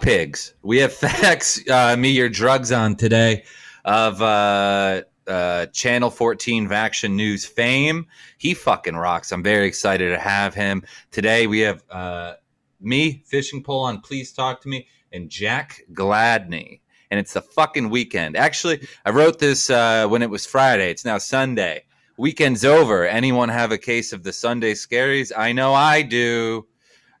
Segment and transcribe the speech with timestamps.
[0.00, 0.54] Pigs.
[0.62, 3.44] We have facts, uh, me your drugs on today
[3.84, 8.06] of uh, uh, Channel 14 Vaction News fame.
[8.38, 9.30] He fucking rocks.
[9.30, 11.46] I'm very excited to have him today.
[11.46, 12.34] We have uh,
[12.80, 16.80] me, fishing pole on Please Talk to Me, and Jack Gladney.
[17.10, 18.36] And it's the fucking weekend.
[18.36, 20.90] Actually, I wrote this uh, when it was Friday.
[20.90, 21.84] It's now Sunday.
[22.16, 23.06] Weekend's over.
[23.06, 25.32] Anyone have a case of the Sunday scaries?
[25.36, 26.66] I know I do.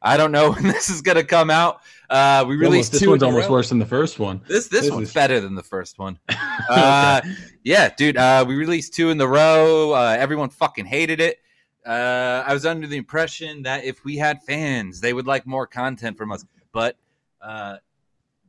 [0.02, 1.80] I don't know when this is going to come out.
[2.10, 3.10] Uh, we released this two.
[3.10, 3.52] one's almost row.
[3.52, 4.40] worse than the first one.
[4.48, 6.18] This this, This one's is- better than the first one.
[6.68, 7.20] Uh,
[7.64, 8.16] yeah, dude.
[8.16, 9.92] Uh, we released two in the row.
[9.92, 11.38] Uh, everyone fucking hated it.
[11.86, 15.66] Uh, I was under the impression that if we had fans, they would like more
[15.66, 16.44] content from us.
[16.72, 16.96] But
[17.40, 17.76] uh,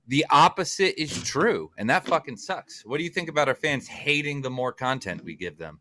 [0.08, 2.84] the opposite is true, and that fucking sucks.
[2.86, 5.80] What do you think about our fans hating the more content we give them?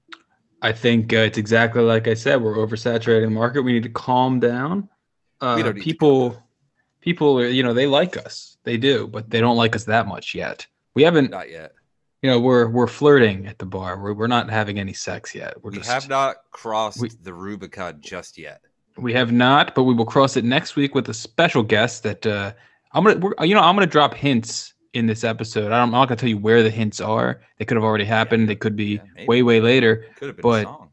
[0.62, 2.40] I think uh, it's exactly like I said.
[2.40, 3.62] We're oversaturating the market.
[3.62, 4.88] We need to calm down.
[5.40, 6.42] Uh, We don't need to people,
[7.00, 8.56] people, are, you know, they like us.
[8.64, 10.66] They do, but they don't like us that much yet.
[10.94, 11.72] We haven't, Not yet.
[12.22, 13.98] you know, we're we're flirting at the bar.
[13.98, 15.54] We're, we're not having any sex yet.
[15.62, 18.60] We're We just have not crossed we- the Rubicon just yet.
[18.96, 22.26] We have not, but we will cross it next week with a special guest that
[22.26, 22.52] uh,
[22.92, 25.66] I'm gonna, we're, you know, I'm gonna drop hints in this episode.
[25.66, 27.40] I don't, I'm not gonna tell you where the hints are.
[27.58, 28.48] They could have already happened.
[28.48, 30.06] They could be Yeah, way, way later.
[30.16, 30.86] Could have been but- a song.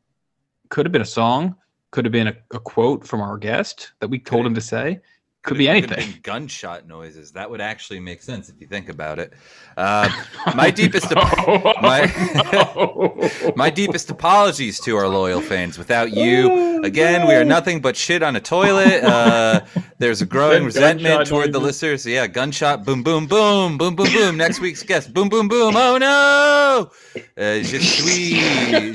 [0.69, 1.56] Could have been a song.
[1.91, 5.00] Could have been a, a quote from our guest that we told him to say.
[5.47, 6.19] Could be anything.
[6.24, 7.31] gunshot noises.
[7.31, 9.34] That would actually make sense if you think about it.
[9.78, 10.09] Uh,
[10.56, 15.78] my deepest ap- my- my deepest apologies to our loyal fans.
[15.78, 19.03] Without you, again, we are nothing but shit on a toilet.
[19.03, 19.62] Uh,
[20.00, 21.81] there's a growing resentment toward the noises.
[21.81, 22.06] listeners.
[22.06, 24.38] Yeah, gunshot, boom, boom, boom, boom, boom, boom.
[24.38, 25.75] Next week's guest, boom, boom, boom.
[25.75, 26.91] Oh no,
[27.38, 28.34] uh, je suis,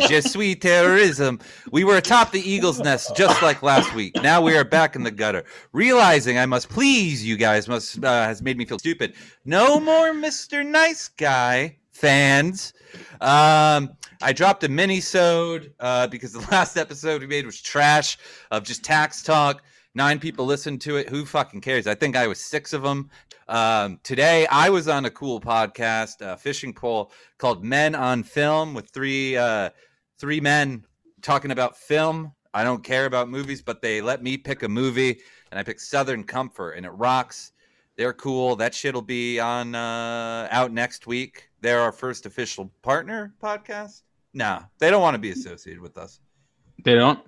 [0.09, 1.41] je suis terrorism.
[1.71, 4.15] We were atop the eagle's nest just like last week.
[4.23, 5.45] Now we are back in the gutter.
[5.73, 9.15] Realizing I must please you guys must uh, has made me feel stupid.
[9.45, 10.67] No more Mr.
[10.67, 12.73] Nice Guy fans.
[13.21, 18.19] Um, I dropped a mini-sode uh, because the last episode we made was trash
[18.51, 19.63] of just tax talk.
[19.95, 21.09] Nine people listened to it.
[21.11, 21.87] Who fucking cares?
[21.87, 23.09] I think I was six of them.
[23.47, 28.75] Um, today I was on a cool podcast, uh, fishing pole called Men on Film
[28.75, 29.71] with three uh,
[30.19, 30.85] three men
[31.21, 32.33] talking about film.
[32.53, 35.21] I don't care about movies, but they let me pick a movie,
[35.53, 37.53] and I picked Southern Comfort, and it rocks.
[37.97, 38.57] They're cool.
[38.57, 41.51] That shit'll be on uh, out next week.
[41.61, 44.01] They're our first official partner podcast.
[44.33, 46.21] No, they don't want to be associated with us.
[46.83, 47.21] They don't.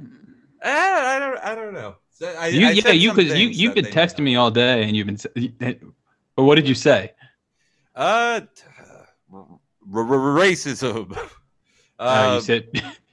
[0.63, 1.39] I, I don't.
[1.39, 1.97] I don't know.
[2.11, 3.29] So I, You, I yeah, you could.
[3.29, 5.93] You you've been texting me all day, and you've been.
[6.35, 7.13] But what did you say?
[7.95, 8.41] Uh,
[9.87, 11.15] racism.
[11.17, 11.29] Uh,
[11.97, 12.69] Uh, you said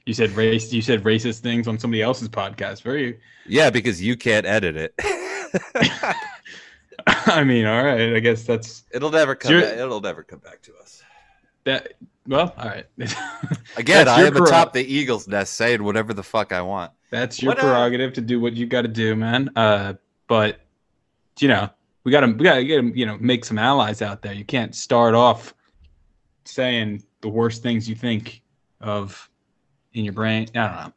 [0.06, 0.72] you said race.
[0.72, 2.82] You said racist things on somebody else's podcast.
[2.82, 3.20] Very.
[3.46, 4.94] yeah, because you can't edit it.
[7.06, 8.14] I mean, all right.
[8.14, 9.60] I guess that's it'll never come.
[9.60, 11.02] Back, it'll never come back to us.
[11.64, 11.94] that.
[12.26, 12.86] Well, all right.
[13.76, 16.92] Again, I am atop the eagle's nest, saying whatever the fuck I want.
[17.10, 19.50] That's your What, prerogative to do what you got to do, man.
[19.56, 19.94] Uh,
[20.28, 20.60] but
[21.40, 21.68] you know,
[22.04, 24.32] we got to we got to get you know make some allies out there.
[24.32, 25.54] You can't start off
[26.44, 28.42] saying the worst things you think
[28.80, 29.28] of
[29.94, 30.48] in your brain.
[30.54, 30.92] I don't know.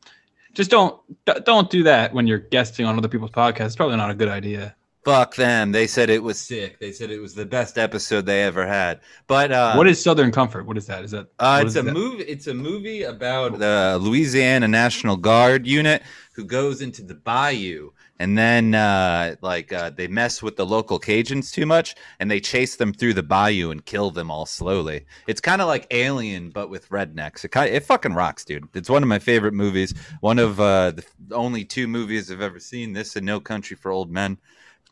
[0.54, 1.00] Just don't
[1.46, 3.66] don't do that when you're guesting on other people's podcasts.
[3.68, 4.76] It's probably not a good idea.
[5.04, 5.72] Fuck them.
[5.72, 6.80] They said it was sick.
[6.80, 9.02] They said it was the best episode they ever had.
[9.28, 10.66] But uh, what is Southern Comfort?
[10.66, 11.04] What is that?
[11.04, 11.94] Is that Uh, it's is a that?
[11.94, 12.24] movie.
[12.24, 16.02] It's a movie about the Louisiana National Guard unit
[16.34, 21.00] who goes into the bayou, and then uh, like uh, they mess with the local
[21.00, 25.06] Cajuns too much, and they chase them through the bayou and kill them all slowly.
[25.28, 27.44] It's kind of like Alien, but with rednecks.
[27.44, 28.68] It kind it fucking rocks, dude.
[28.74, 29.94] It's one of my favorite movies.
[30.22, 32.94] One of uh, the only two movies I've ever seen.
[32.94, 34.38] This and No Country for Old Men.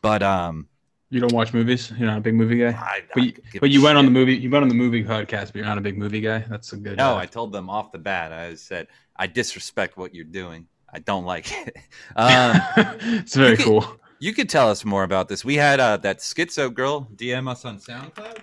[0.02, 0.68] But um,
[1.08, 1.90] You don't watch movies.
[1.96, 2.72] You're not a big movie guy.
[2.72, 4.36] I, But you, but you went on the movie.
[4.36, 6.40] You went on the movie podcast, but you're not a big movie guy.
[6.40, 6.98] That's a good.
[6.98, 8.32] No, uh, I told them off the bat.
[8.32, 10.66] I said I disrespect what you're doing.
[10.94, 11.76] I don't like it.
[12.16, 12.60] Um,
[13.20, 13.96] it's very you could- cool.
[14.20, 15.44] you could tell us more about this.
[15.44, 18.38] We had uh, that schizo girl DM us on SoundCloud.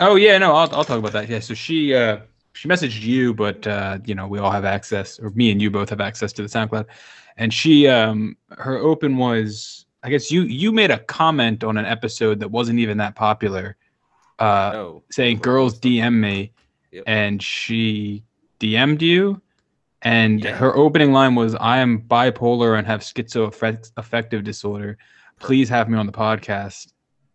[0.00, 1.28] Oh yeah, no, I'll, I'll talk about that.
[1.28, 2.18] Yeah, so she uh,
[2.52, 5.70] she messaged you, but uh, you know we all have access, or me and you
[5.70, 6.84] both have access to the SoundCloud,
[7.38, 11.86] and she um, her open was I guess you you made a comment on an
[11.86, 13.76] episode that wasn't even that popular,
[14.38, 16.52] uh, oh, saying girls DM me,
[16.92, 17.04] Yep.
[17.06, 18.22] and she
[18.60, 19.40] DM'd you,
[20.06, 20.56] and Yeah.
[20.56, 24.98] her opening line was I am bipolar and have schizoaffective disorder.
[25.40, 26.92] Please have me on the podcast,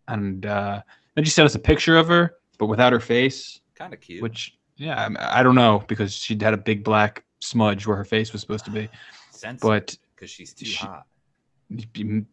[0.08, 0.80] and uh,
[1.14, 2.24] then she sent us a picture of her,
[2.58, 4.22] but without her face kind of cute.
[4.22, 8.04] which yeah I, I don't know because she had a big black smudge where her
[8.04, 8.88] face was supposed to be
[9.30, 11.04] Sensitive, but because she's too she- hot.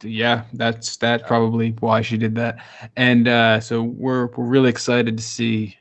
[0.03, 2.59] Yeah, that's that probably why she did that.
[2.97, 5.77] And uh, so we're we're really excited to see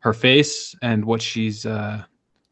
[0.00, 2.04] her face and what she's uh,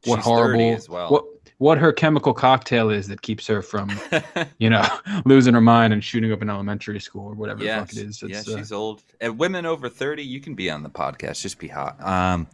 [0.04, 1.10] what She's horrible as well.
[1.10, 1.24] what
[1.58, 3.90] what her chemical cocktail is that keeps her from
[4.58, 4.82] you know
[5.26, 8.22] losing her mind and shooting up an elementary school or whatever the fuck it is.
[8.22, 9.02] yeah, It's, uh, she's old.
[9.20, 11.42] And women over 30, you can be on the podcast.
[11.42, 12.00] Just be hot.
[12.02, 12.46] Um,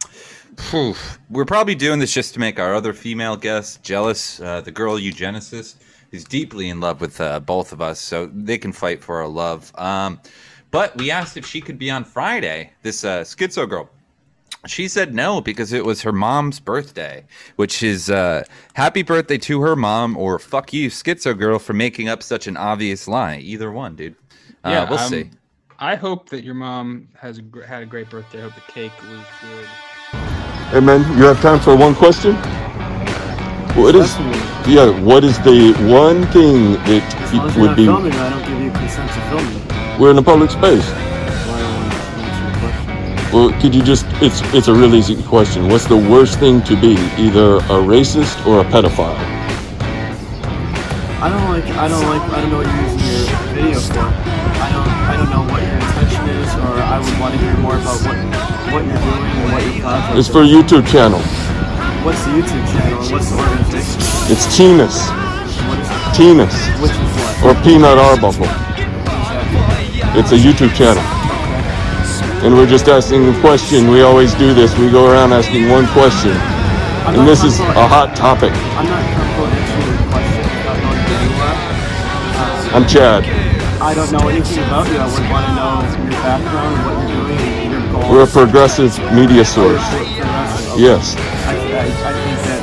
[1.29, 4.41] we're probably doing this just to make our other female guests jealous.
[4.41, 5.75] Uh, the girl eugenicist
[6.11, 9.27] is deeply in love with uh, both of us, so they can fight for our
[9.27, 9.71] love.
[9.75, 10.19] Um,
[10.71, 13.89] but we asked if she could be on Friday, this uh, schizo girl.
[14.67, 17.25] She said no because it was her mom's birthday,
[17.55, 18.43] which is uh,
[18.75, 22.57] happy birthday to her mom or fuck you, schizo girl, for making up such an
[22.57, 23.37] obvious lie.
[23.37, 24.15] Either one, dude.
[24.63, 25.29] Uh, Yeah, we'll um, see.
[25.79, 28.39] I hope that your mom has a, gr- had a great birthday.
[28.39, 29.67] I hope the cake was good.
[30.71, 32.35] Hey man, you have time for one question?
[33.75, 34.15] What is
[34.67, 34.89] yeah?
[35.01, 37.85] What is the one thing that As long as it you're would be?
[37.85, 39.99] filming, I don't give you consent to film.
[39.99, 40.85] We're in a public space.
[43.33, 44.05] Well, could you just?
[44.21, 45.67] It's it's a really easy question.
[45.67, 46.93] What's the worst thing to be?
[47.19, 49.17] Either a racist or a pedophile?
[51.19, 51.65] I don't like.
[51.75, 52.21] I don't like.
[52.31, 53.99] I don't know what you're using your video for.
[53.99, 54.87] I don't.
[55.11, 57.99] I don't know what your intention is, or I would want to hear more about
[58.07, 58.15] what
[58.71, 60.19] what you're doing and what your project.
[60.19, 61.19] It's for a YouTube channel.
[62.07, 64.31] What's the YouTube channel and what's the organization?
[64.31, 64.95] It's Tennis.
[65.67, 66.15] What is it?
[66.15, 67.57] Tennis Which is what?
[67.57, 68.47] or Peanut Arbuckle.
[68.47, 70.15] Exactly.
[70.15, 71.16] It's a YouTube channel.
[72.47, 73.89] And we're just asking a question.
[73.91, 74.71] We always do this.
[74.79, 76.31] We go around asking one question.
[77.03, 78.53] I'm And this is a hot topic.
[78.79, 81.59] I'm not comfortable answering your question without knowing who you are.
[82.71, 83.27] I'm Chad.
[83.83, 84.95] I don't know anything about you.
[84.95, 85.73] I would want to know
[86.07, 88.11] your background, what you're doing, and your goals.
[88.15, 89.83] We're a progressive media source.
[89.83, 90.79] Okay.
[90.79, 91.19] Yes.
[91.51, 92.61] I, I, I think that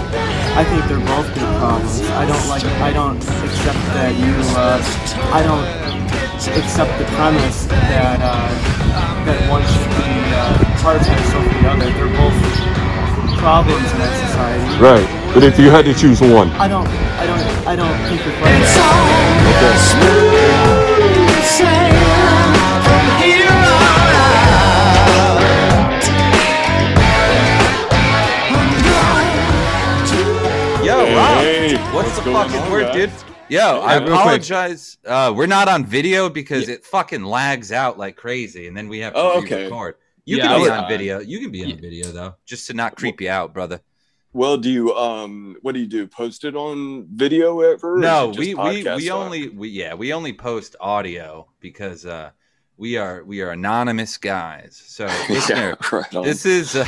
[0.57, 2.01] I think they're both good problems.
[2.17, 2.65] I don't like.
[2.81, 4.33] I don't accept that you.
[4.57, 4.81] Uh,
[5.29, 5.85] I don't
[6.49, 8.49] accept the premise that uh,
[9.25, 11.89] that one should be uh, prioritized over the other.
[11.97, 12.37] They're both
[13.39, 14.81] problems in our society.
[14.81, 15.09] Right.
[15.35, 16.87] But if you had to choose one, I don't.
[16.87, 17.41] I don't.
[17.67, 18.55] I don't think you're right.
[19.57, 20.75] okay.
[30.85, 33.23] Yo, Rob, Hey, what's, what's the going fucking on, word, guys?
[33.25, 33.34] dude?
[33.49, 34.15] Yo, I real quick.
[34.21, 34.99] apologize.
[35.05, 39.01] Uh, we're not on video because it fucking lags out like crazy, and then we
[39.01, 39.57] have to Oh, okay.
[39.65, 39.97] re-record.
[40.25, 41.21] You Yeah, can be I- on video.
[41.21, 43.81] You can be on video though, just to not creep you out, brother.
[44.33, 46.07] Well, do you um what do you do?
[46.07, 47.97] Post it on video ever?
[47.97, 49.11] or No, we we we stuff?
[49.11, 52.31] only we yeah we only post audio because uh
[52.77, 54.83] we are we are anonymous guys.
[54.87, 56.25] So listener, yeah, right.
[56.25, 56.85] This is uh,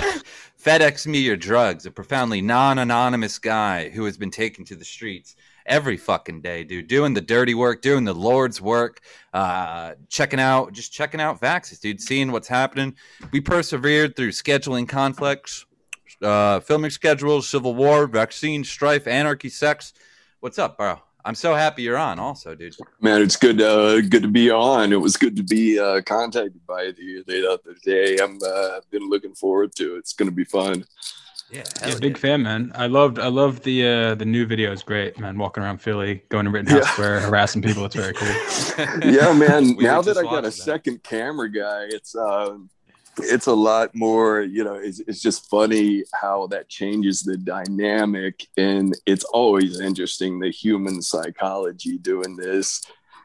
[0.60, 4.84] FedEx Me Your Drugs, a profoundly non anonymous guy who has been taken to the
[4.86, 5.36] streets
[5.66, 9.00] every fucking day, dude, doing the dirty work, doing the Lord's work,
[9.34, 12.94] uh, checking out, just checking out vaxes, dude, seeing what's happening.
[13.32, 15.66] We persevered through scheduling conflicts,
[16.22, 19.92] uh, filming schedules, civil war, vaccine, strife, anarchy, sex.
[20.40, 21.00] What's up, bro?
[21.26, 22.76] I'm so happy you're on, also, dude.
[23.00, 24.92] Man, it's good uh good to be on.
[24.92, 28.16] It was good to be uh contacted by you the other day.
[28.18, 29.98] I'm uh been looking forward to it.
[29.98, 30.84] It's gonna be fun.
[31.50, 32.20] Yeah, Yeah, hell big yeah.
[32.20, 32.72] fan, man.
[32.74, 35.38] I loved I loved the uh the new video is great, man.
[35.38, 36.92] Walking around Philly, going to Rittenhouse Yeah.
[36.92, 37.84] Square, harassing people.
[37.84, 38.28] It's very cool.
[39.12, 39.76] yeah, man.
[39.78, 40.52] Now that I got a that.
[40.52, 42.68] second camera guy, it's um
[43.18, 48.46] it's a lot more, you know, it's, it's just funny how that changes the dynamic
[48.58, 52.82] and it's always interesting the human psychology doing this.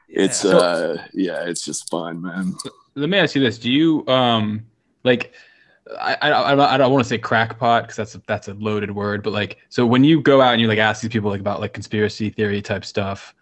[0.07, 2.55] It's uh yeah, it's just fun, man.
[2.95, 4.65] Let me ask you this: Do you um
[5.03, 5.33] like?
[6.00, 9.24] I I, I don't, want to say crackpot because that's a, that's a loaded word,
[9.24, 11.60] but like, so when you go out and you like ask these people like about
[11.60, 13.36] like conspiracy theory type stuff,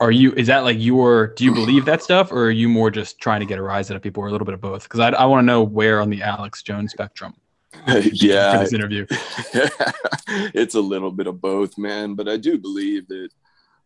[0.00, 2.90] are you is that like your do you believe that stuff or are you more
[2.90, 4.82] just trying to get a rise out of people or a little bit of both?
[4.82, 7.34] Because I I want to know where on the Alex Jones spectrum
[8.12, 9.06] yeah, this interview.
[10.54, 12.14] it's a little bit of both, man.
[12.14, 13.30] But I do believe that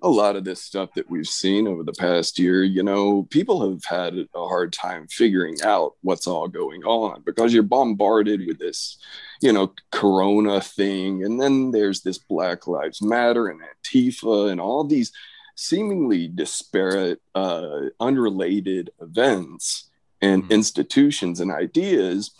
[0.05, 3.69] a lot of this stuff that we've seen over the past year, you know, people
[3.71, 8.59] have had a hard time figuring out what's all going on because you're bombarded with
[8.59, 8.99] this,
[9.41, 11.25] you know, Corona thing.
[11.25, 15.11] And then there's this Black Lives Matter and Antifa and all these
[15.57, 19.89] seemingly disparate, uh, unrelated events
[20.21, 20.51] and Mhm.
[20.51, 22.33] institutions and ideas.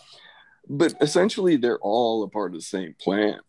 [0.69, 3.39] But essentially, they're all a part of the same plan.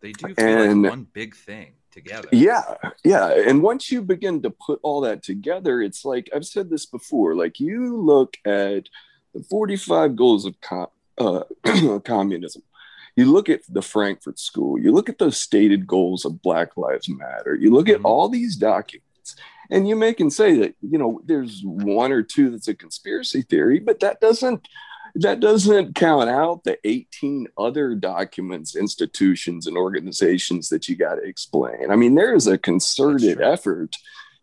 [0.00, 2.28] They do feel And- like one big thing together.
[2.32, 2.62] Yeah,
[3.04, 3.28] yeah.
[3.46, 7.34] And once you begin to put all that together, it's like I've said this before.
[7.36, 8.88] Like you look at
[9.34, 11.44] the 45 goals of co- uh,
[12.04, 12.62] communism.
[13.16, 14.78] You look at the Frankfurt School.
[14.78, 17.54] You look at those stated goals of Black Lives Matter.
[17.54, 18.04] You look at Mhm.
[18.06, 19.36] all these documents,
[19.70, 23.42] and you may can say that you know there's one or two that's a conspiracy
[23.42, 24.66] theory but that doesn't
[25.14, 31.22] that doesn't count out the 18 other documents institutions and organizations that you got to
[31.22, 31.90] explain.
[31.90, 33.96] I mean there is a concerted effort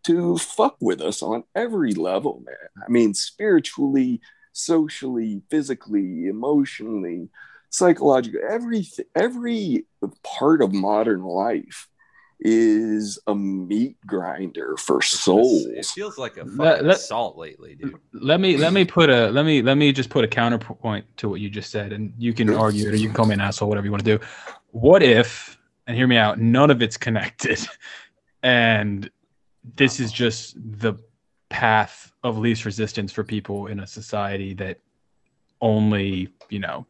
[0.04, 2.84] to fuck with us on every level man.
[2.86, 4.20] I mean spiritually
[4.52, 7.28] socially physically emotionally
[7.70, 9.86] psychologically every every
[10.24, 11.88] part of modern life
[12.40, 15.66] is a meat grinder for souls.
[15.66, 17.94] It feels like a fucking Let- let- assault lately, dude.
[18.12, 21.28] Let me let me put a let me let me just put a counterpoint to
[21.28, 23.40] what you just said, and you can argue it or you can call me an
[23.40, 24.24] asshole, whatever you want to do.
[24.70, 27.60] What if, and hear me out, none of it's connected,
[28.42, 29.10] and
[29.76, 30.94] this is just the
[31.50, 34.78] path of least resistance for people in a society that
[35.60, 36.86] only you know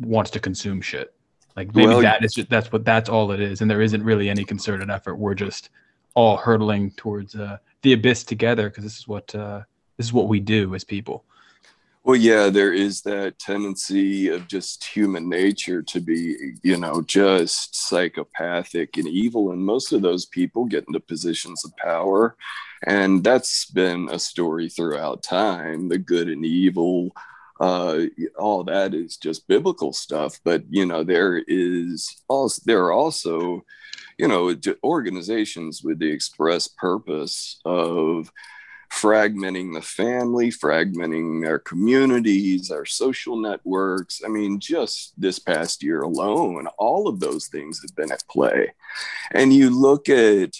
[0.00, 1.14] wants to consume shit.
[1.58, 4.04] Like maybe Well, that is just that's what that's all it is, and there isn't
[4.04, 5.16] really any concerted effort.
[5.16, 5.70] We're just
[6.14, 9.62] all hurtling towards uh, the abyss together because this is what uh,
[9.96, 11.24] this is what we do as people.
[12.04, 17.74] Well, yeah, there is that tendency of just human nature to be, you know, just
[17.74, 19.50] psychopathic and evil.
[19.50, 22.36] And most of those people get into positions of power.
[22.86, 27.10] And that's been a story throughout time the good and evil.
[27.60, 28.04] Uh,
[28.38, 30.40] all that is just biblical stuff.
[30.44, 33.64] But, you know, there is also, there are also,
[34.16, 38.30] you know, organizations with the express purpose of
[38.90, 44.22] fragmenting the family, fragmenting our communities, our social networks.
[44.24, 48.72] I mean, just this past year alone, all of those things have been at play.
[49.32, 50.54] And you look at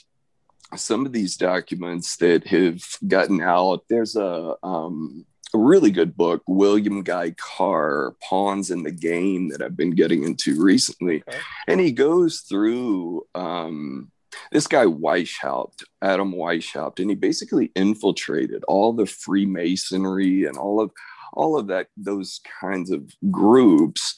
[0.77, 5.25] some of these documents that have gotten out, there's a, um,
[5.55, 10.25] a really good book, William Guy Carr, Pawns in the Game, that I've been getting
[10.25, 11.23] into recently.
[11.29, 11.39] Okay.
[11.67, 14.11] And he goes through um,
[14.53, 20.91] this guy Weishaupt, Adam Weishaupt, and he basically infiltrated all the Freemasonry and all of
[21.35, 24.15] all of that those kinds of groups.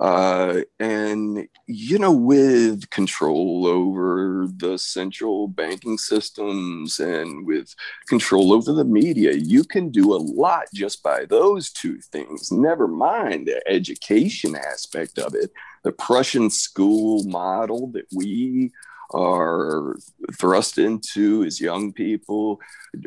[0.00, 7.74] Uh, and you know, with control over the central banking systems and with
[8.08, 12.50] control over the media, you can do a lot just by those two things.
[12.50, 15.52] Never mind the education aspect of it,
[15.84, 18.72] the Prussian school model that we
[19.12, 19.96] are
[20.32, 22.60] thrust into as young people,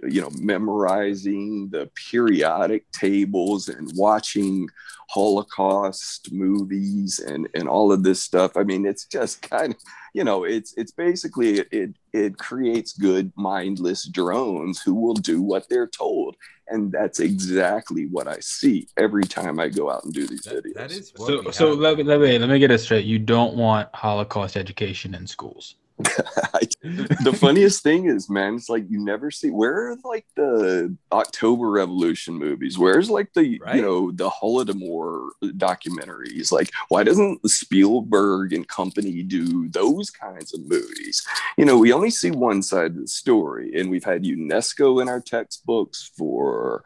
[0.07, 4.69] you know, memorizing the periodic tables and watching
[5.09, 8.55] Holocaust movies and, and all of this stuff.
[8.57, 9.79] I mean, it's just kind of,
[10.13, 15.67] you know, it's it's basically it it creates good mindless drones who will do what
[15.69, 16.35] they're told.
[16.69, 20.65] And that's exactly what I see every time I go out and do these That,
[20.65, 20.73] videos.
[20.73, 21.79] that is So so have.
[21.79, 23.05] let me, let me let me get it straight.
[23.05, 25.75] You don't want Holocaust education in schools.
[26.81, 31.69] the funniest thing is, man, it's like you never see where are like the October
[31.71, 32.77] Revolution movies?
[32.77, 33.75] Where's like the Right.
[33.77, 34.96] you know the Holodomor
[35.43, 36.51] documentaries?
[36.51, 41.25] Like, why doesn't Spielberg and company do those kinds of movies?
[41.57, 45.09] You know, we only see one side of the story, and we've had UNESCO in
[45.09, 46.83] our textbooks for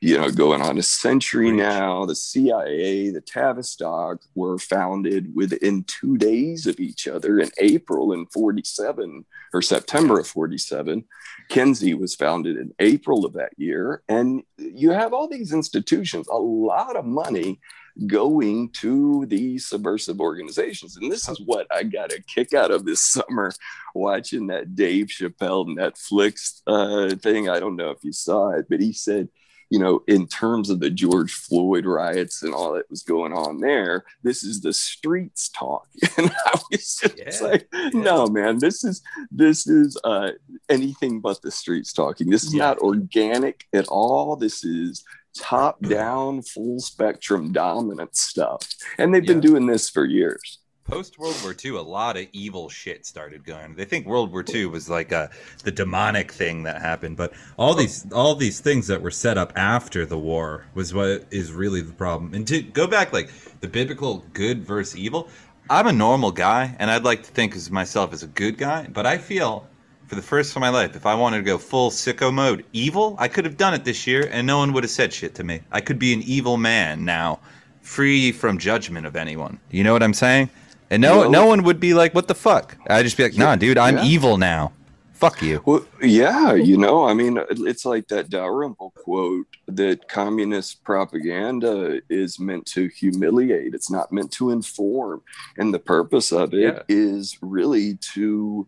[0.00, 2.04] you know going on a century now.
[2.04, 8.26] The CIA, the Tavistock were founded within two days of each other in April in
[8.26, 11.04] 47 or September of 47.
[11.48, 14.02] Kenzie was founded in April of that year.
[14.08, 17.60] And you have all these institutions, a lot of money
[18.06, 20.96] going to these subversive organizations.
[20.96, 23.52] And this is what I got a kick out of this summer
[23.94, 27.48] watching that Dave Chappelle Netflix uh, thing.
[27.48, 29.28] I don't know if you saw it, but he said,
[29.70, 33.60] you know, in terms of the George Floyd riots and all that was going on
[33.60, 35.86] there, this is the streets talk.
[36.16, 40.30] And I was just Yeah, like, no, man, this is this is uh,
[40.68, 42.30] anything but the streets talking.
[42.30, 42.64] This is Yeah.
[42.66, 44.36] not organic at all.
[44.36, 45.04] This is
[45.36, 48.66] top down, full spectrum dominant stuff.
[48.98, 50.57] And they've been doing this for years.
[50.88, 53.74] Post World War II, a lot of evil shit started going.
[53.74, 55.28] They think World War II was like a
[55.62, 59.52] the demonic thing that happened, but all these all these things that were set up
[59.54, 62.32] after the war was what is really the problem.
[62.32, 63.30] And to go back, like
[63.60, 65.28] the biblical good versus evil,
[65.68, 68.86] I'm a normal guy, and I'd like to think of myself as a good guy,
[68.90, 69.66] but I feel
[70.06, 72.64] for the first time in my life, if I wanted to go full sicko mode
[72.72, 75.34] evil, I could have done it this year, and no one would have said shit
[75.34, 75.60] to me.
[75.70, 77.40] I could be an evil man now,
[77.82, 79.60] free from judgment of anyone.
[79.70, 80.48] You know what I'm saying?
[80.90, 83.36] And no, Well- no one would be like, "What the fuck?" I'd just be like,
[83.36, 84.04] "Nah, dude, I'm Yeah.
[84.04, 84.72] evil now.
[85.12, 90.82] Fuck you." Well, yeah, you know, I mean, it's like that Dalrymple quote that communist
[90.84, 93.74] propaganda is meant to humiliate.
[93.74, 95.22] It's not meant to inform.
[95.58, 97.38] And the purpose of it is Yeah.
[97.42, 98.66] really to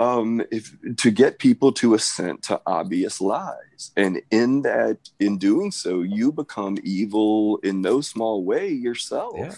[0.00, 5.72] um, if to get people to assent to obvious lies, and in that, in doing
[5.72, 9.34] so, you become evil in no small way yourself.
[9.36, 9.54] Yeah.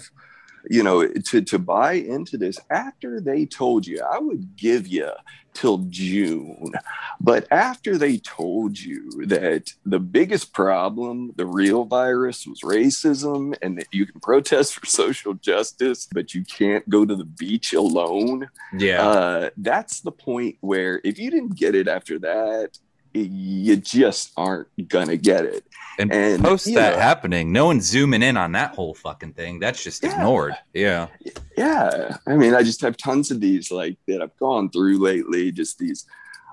[0.69, 5.11] You know, to to buy into this after they told you, I would give you
[5.53, 6.71] till June,
[7.21, 13.77] but after they told you that the biggest problem, the real virus, was racism, and
[13.79, 18.49] that you can protest for social justice, but you can't go to the beach alone
[18.79, 19.09] Yeah.
[19.09, 22.79] uh, that's the point where if you didn't get it after that,
[23.13, 25.65] you just aren't gonna get it.
[25.99, 29.59] and, and, post that know- happening, no one's zooming in on that whole fucking thing.
[29.61, 30.13] That's just Yeah.
[30.15, 30.55] ignored.
[30.73, 31.09] Yeah.
[31.57, 35.53] Yeah, I mean, I just have tons of these like that I've gone through lately.
[35.53, 36.07] Just these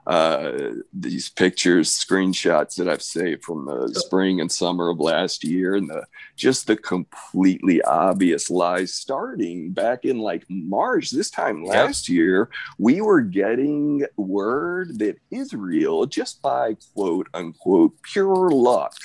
[0.07, 5.75] uh these pictures screenshots that i've saved from the spring and summer of last year
[5.75, 6.01] and the
[6.37, 11.73] just the completely obvious lies starting back in like march this time Yep.
[11.73, 18.95] last year we were getting word that israel just by quote unquote pure luck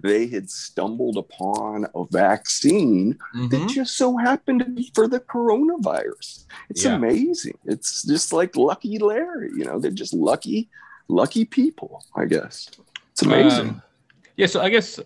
[0.00, 3.50] they had stumbled upon a vaccine Mhm.
[3.50, 6.44] that just so happened to be for the coronavirus.
[6.68, 6.94] It's Yeah.
[6.96, 7.58] amazing.
[7.64, 10.68] It's just like lucky Larry, you know, they're just lucky,
[11.08, 12.70] lucky people, I guess.
[13.12, 13.68] It's amazing.
[13.70, 13.82] Um,
[14.36, 14.98] yeah, so I guess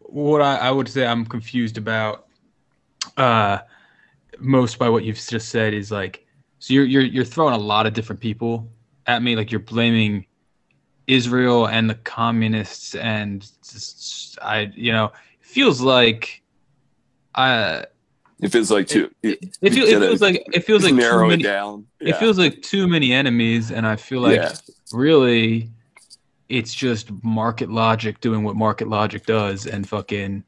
[0.00, 2.26] what I, I would say I'm confused about
[3.16, 3.58] uh
[4.38, 6.26] most by what you've just said is like
[6.58, 8.68] so you're you're you're throwing a lot of different people
[9.06, 10.24] at me like you're blaming
[11.06, 15.06] Israel and the communists and just, I you know
[15.40, 16.42] it feels like
[17.34, 17.86] I
[18.40, 19.10] it feels like too.
[19.22, 21.86] it, it, feel, it feels like it feels like narrow many, it down.
[22.00, 24.54] it feels like too many enemies and I feel like yeah.
[24.92, 25.70] really
[26.48, 30.44] it's just market logic doing what market logic does and fucking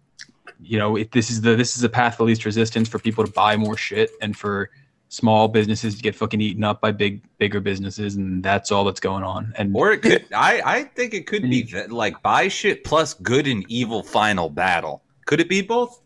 [0.60, 3.24] you know it, this is the this is the path of least resistance for people
[3.24, 4.70] to buy more shit and for
[5.08, 9.22] small businesses get fucking eaten up by big bigger businesses and that's all that's going
[9.22, 12.82] on and Or it could, I, I think it could be that, like buy shit
[12.84, 15.02] plus good and evil final battle.
[15.26, 16.00] Could it be both?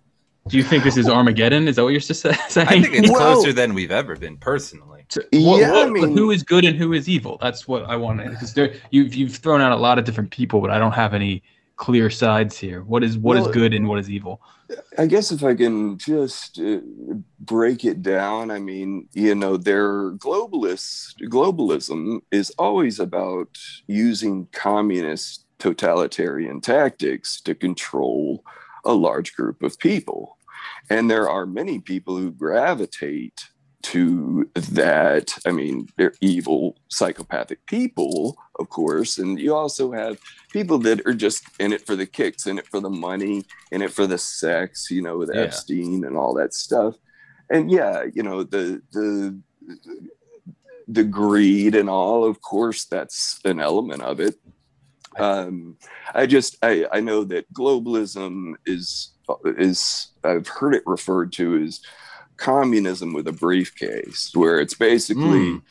[0.49, 2.37] do you think this is armageddon is that what you're just saying
[2.69, 5.05] I think it's Well- closer than we've ever been personally.
[5.11, 8.21] To- Yeah, I mean- who is good and who is evil that's what i want
[8.21, 10.93] to because there you've, you've thrown out a lot of different people but i don't
[10.93, 11.43] have any
[11.81, 14.41] clear sides here what is what is Well- good and what is evil
[14.99, 16.79] I guess if I can just uh,
[17.41, 25.47] break it down, I mean, you know, their globalist globalism is always about using communist
[25.59, 28.45] totalitarian tactics to control
[28.85, 30.39] a large group of people.
[30.89, 33.49] And there are many people who gravitate
[33.83, 35.33] to that.
[35.47, 39.19] I mean, they're evil, psychopathic people, of course.
[39.19, 40.19] And you also have
[40.53, 43.83] people that are just in it for the kicks, in it for the money, in
[43.83, 45.43] it for the sex, you know, with Yeah.
[45.43, 46.95] Epstein and all that stuff.
[47.51, 49.41] And yeah, you know, the the
[50.89, 54.37] the greed and all, of course, that's an element of it.
[55.19, 55.77] Um,
[56.15, 59.13] I just I, I know that globalism is
[59.45, 61.81] is I've heard it referred to as
[62.41, 65.63] communism with a briefcase, where it's basically Mm.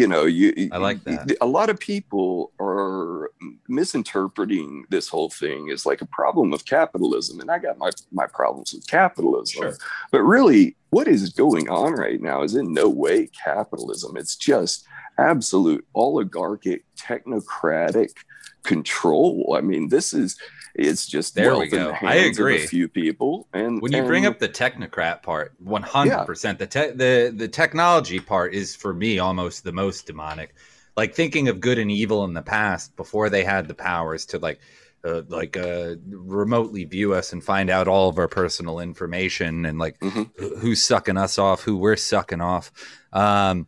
[0.00, 1.36] you know you I like that.
[1.40, 3.30] a lot of people are
[3.68, 8.26] misinterpreting this whole thing as like a problem of capitalism and i got my my
[8.38, 9.76] problems with capitalism Sure.
[10.12, 14.76] but really what is going on right now is in no way capitalism it's just
[15.18, 18.12] absolute oligarchic technocratic
[18.62, 20.36] control i mean this is
[20.74, 21.92] it's just There we go.
[22.00, 22.64] the I agree.
[22.64, 26.66] a few people and When you bring up the technocrat part, one hundred percent, the
[26.66, 30.54] te- the the technology part is for me almost the most demonic.
[30.96, 34.38] Like thinking of good and evil in the past before they had the powers to
[34.38, 34.60] like
[35.04, 39.78] uh, like uh, remotely view us and find out all of our personal information and
[39.78, 40.30] like Mhm.
[40.60, 42.72] who's sucking us off, who we're sucking off.
[43.12, 43.66] Um,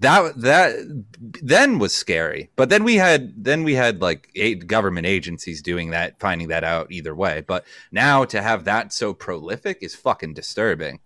[0.00, 1.04] that that
[1.42, 5.90] then was scary, but then we had then we had like eight government agencies doing
[5.90, 7.42] that, finding that out either way.
[7.46, 11.00] But now to have that so prolific is fucking disturbing.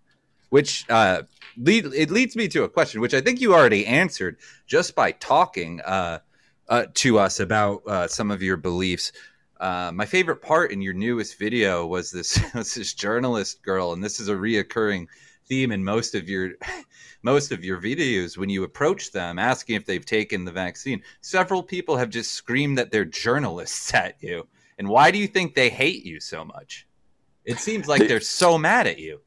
[0.48, 1.22] Which uh,
[1.56, 5.12] lead it leads me to a question, which I think you already answered just by
[5.12, 6.18] talking uh,
[6.68, 9.12] uh, to us about uh, some of your beliefs.
[9.60, 14.02] Uh, my favorite part in your newest video was this was this journalist girl, and
[14.02, 15.06] this is a reoccurring
[15.50, 16.52] theme in most of your
[17.22, 21.02] most of your videos when you approach them asking if they've taken the vaccine.
[21.20, 24.46] Several people have just screamed that they're journalists at you.
[24.78, 26.86] And why do you think they hate you so much?
[27.44, 29.20] It seems like They- they're so mad at you.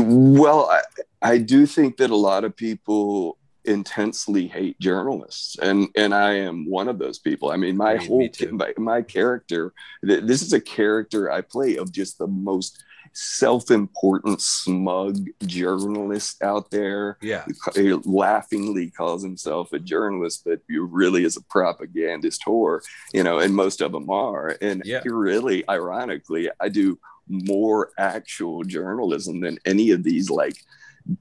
[0.00, 0.80] Well, I,
[1.22, 6.68] I do think that a lot of people intensely hate journalists, and and I am
[6.68, 7.52] one of those people.
[7.52, 9.72] I mean, my whole my, my character.
[10.04, 16.70] th- This is a character I play of just the most self-important, smug journalist out
[16.70, 17.44] there Yeah.
[17.74, 22.80] he laughingly calls himself a journalist, but he really is a propagandist whore,
[23.12, 24.56] you know, and most of them are.
[24.60, 25.02] And Yeah.
[25.04, 30.56] really, ironically, I do more actual journalism than any of these like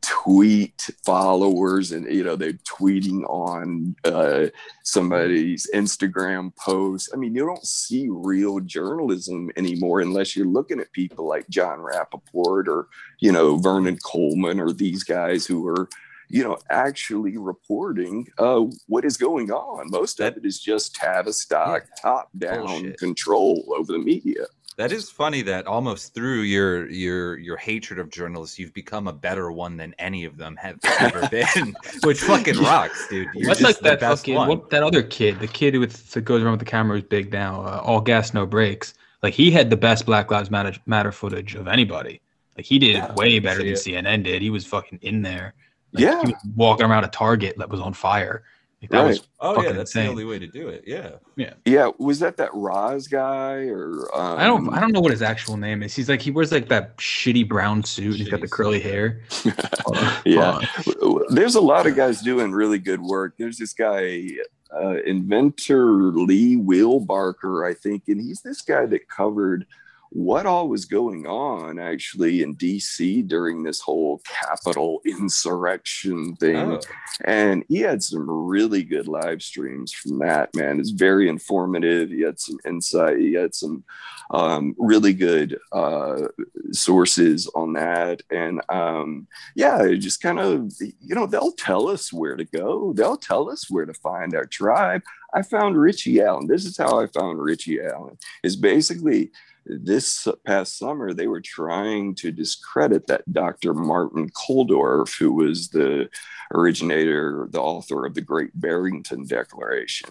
[0.01, 4.47] tweet followers and you know they're tweeting on uh,
[4.83, 7.09] somebody's instagram post.
[7.13, 11.79] I mean you don't see real journalism anymore unless you're looking at people like Jon
[11.79, 12.87] Rappoport or
[13.19, 15.89] you know vernon coleman or these guys who are
[16.29, 19.89] you know actually reporting uh, what is going on.
[19.89, 22.99] Most of it is just tavistock top down Bullshit.
[22.99, 24.45] control over the media
[24.79, 29.11] That is funny that almost through your your your hatred of journalists, you've become a
[29.11, 33.27] better one than any of them have ever been, which fucking rocks, dude.
[33.35, 36.41] You're That's just like that fucking what, that other kid, the kid with that goes
[36.41, 38.93] around with the camera who's big now, uh, all gas no brakes.
[39.21, 42.21] Like he had the best Black Lives Matter, Matter footage of anybody.
[42.55, 44.41] Like he did Yeah, way better than see CNN did.
[44.41, 45.55] He was fucking in there.
[45.91, 46.21] Like, Yeah.
[46.21, 48.43] he was walking around a Target that was on fire.
[48.81, 50.05] Like, that was Oh yeah, that's insane.
[50.05, 50.83] the only way to do it.
[50.87, 51.11] Yeah.
[51.35, 51.89] yeah yeah.
[51.97, 55.57] was that that Roz guy or um, I don't I don't know what his actual
[55.57, 55.93] name is.
[55.93, 58.15] He's like he wears like that shitty brown suit.
[58.15, 58.91] He's got the curly suit.
[58.91, 59.21] hair.
[59.85, 60.61] Hold Yeah.
[61.01, 63.35] hold there's a lot of guys doing really good work.
[63.37, 64.29] There's this guy,
[64.73, 69.65] uh, inventor Lee Will Barker, I think, and he's this guy that covered
[70.12, 76.56] what all was going on actually in DC during this whole Capitol insurrection thing.
[76.56, 76.80] Oh,
[77.26, 80.80] And he had some really good live streams from that, man.
[80.80, 82.10] It's very informative.
[82.10, 83.19] He had some insight.
[83.19, 83.84] He had some
[84.32, 86.28] um, really good uh,
[86.72, 88.22] sources on that.
[88.32, 92.93] And um, yeah, it just kind of, you know, they'll tell us where to go,
[92.93, 95.04] they'll tell us where to find our tribe.
[95.34, 96.48] I found Richie Allen.
[96.48, 99.32] This is how I found Richie Allen, is basically
[99.65, 103.74] this past summer they were trying to discredit that Dr.
[103.74, 106.10] Martin Kulldorff, who was the
[106.54, 110.10] originator, the author of the Great Barrington Declaration,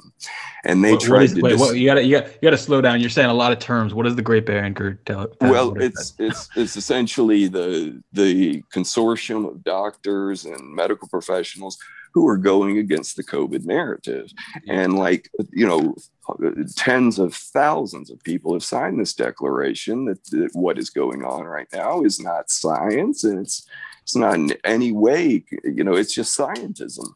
[0.65, 1.41] and they What- what tried is- to.
[1.43, 3.01] wait, dis- what, you gotta you got you gotta slow down.
[3.01, 3.95] You're saying a lot of terms.
[3.95, 4.87] What is the Great Barrington?
[4.87, 11.09] Uh, tell, tell well, it's it's it's essentially the the consortium of doctors and medical
[11.09, 11.79] professionals
[12.13, 14.31] who are going against the COVID narrative,
[14.67, 15.95] and like you know,
[16.77, 21.45] tens of thousands of people have signed this declaration that, that what is going on
[21.45, 23.67] right now is not science, and it's
[24.03, 27.07] it's not in any way you know it's just scientism.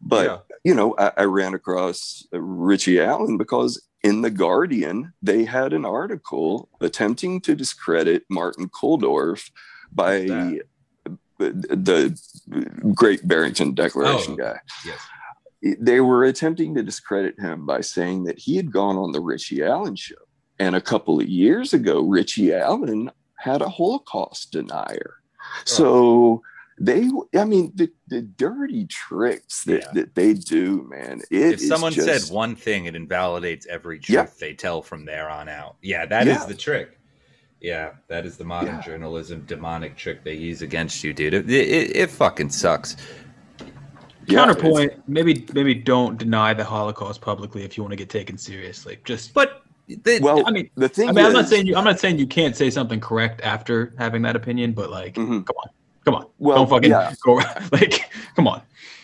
[0.00, 0.56] But yeah.
[0.64, 5.84] you know, I, I ran across Richie Allen because in the Guardian they had an
[5.84, 9.50] article attempting to discredit Martin Kulldorff
[9.92, 10.60] by
[11.38, 12.18] the
[12.94, 14.36] Great Barrington Declaration Oh.
[14.36, 14.60] guy.
[14.84, 15.00] Yes.
[15.80, 19.62] They were attempting to discredit him by saying that he had gone on the Richie
[19.64, 20.14] Allen show.
[20.60, 25.14] And a couple of years ago, Richie Allen had a Holocaust denier.
[25.40, 25.62] Oh.
[25.64, 26.42] So
[26.80, 29.92] they, I mean, the, the dirty tricks that, Yeah.
[29.94, 31.22] that they do, man.
[31.30, 34.26] If is someone just- said one thing, it invalidates every truth Yeah.
[34.38, 35.76] they tell from there on out.
[35.82, 36.46] Yeah, that is Yeah.
[36.46, 36.97] the trick.
[37.60, 38.80] Yeah, that is the modern Yeah.
[38.82, 41.34] journalism demonic trick they use against you, dude.
[41.34, 42.96] It, it, it fucking sucks.
[44.26, 48.36] Yeah, Counterpoint: Maybe maybe don't deny the Holocaust publicly if you want to get taken
[48.36, 48.98] seriously.
[49.04, 51.74] Just But the, Well, I mean, the thing I mean, I'm not saying you.
[51.76, 55.46] I'm not saying you can't say something correct after having that opinion, but like, Mhm.
[55.46, 55.70] come on,
[56.04, 57.14] come on, Well, don't fucking yeah.
[57.24, 57.36] go.
[57.72, 58.60] Like, come on.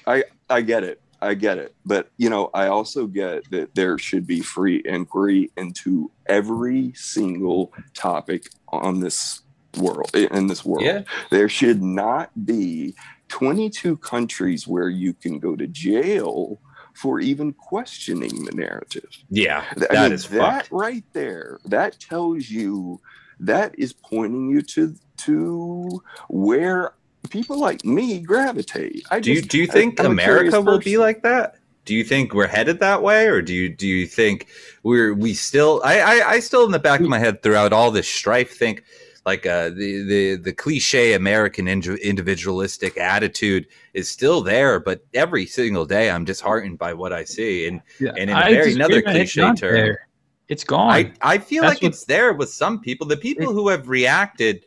[0.06, 1.00] I I get it.
[1.24, 1.74] I get it.
[1.84, 7.72] But, you know, I also get that there should be free inquiry into every single
[7.94, 9.42] topic on this
[9.78, 10.84] world, in this world.
[10.84, 12.94] yeah, There should not be
[13.28, 16.60] 22 countries where you can go to jail
[16.94, 19.08] for even questioning the narrative.
[19.30, 20.70] yeah, Th- that I mean, is that fucked.
[20.70, 21.58] right there.
[21.64, 23.00] That tells you
[23.40, 26.94] that is pointing you to to where
[27.30, 29.04] people like me gravitate.
[29.10, 31.56] I Do you do you think I'm a curious America will be like that?
[31.84, 34.46] Do you think we're headed that way, or do you do you think
[34.82, 35.82] we're we still?
[35.84, 38.84] I I, I still in the back of my head throughout all this strife think
[39.26, 45.46] like uh, the the the cliche American indi- individualistic attitude is still there, but every
[45.46, 49.02] single day I'm disheartened by what I see, and Yeah, And in I very- another
[49.04, 49.16] man.
[49.16, 49.74] It's cliche term.
[49.74, 50.08] there.
[50.48, 50.90] It's gone.
[50.90, 53.06] I I feel That's like what- it's there with some people.
[53.06, 54.64] The people who have reacted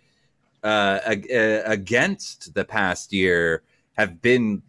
[0.63, 3.63] uh, uh, against the past year
[3.97, 4.61] have been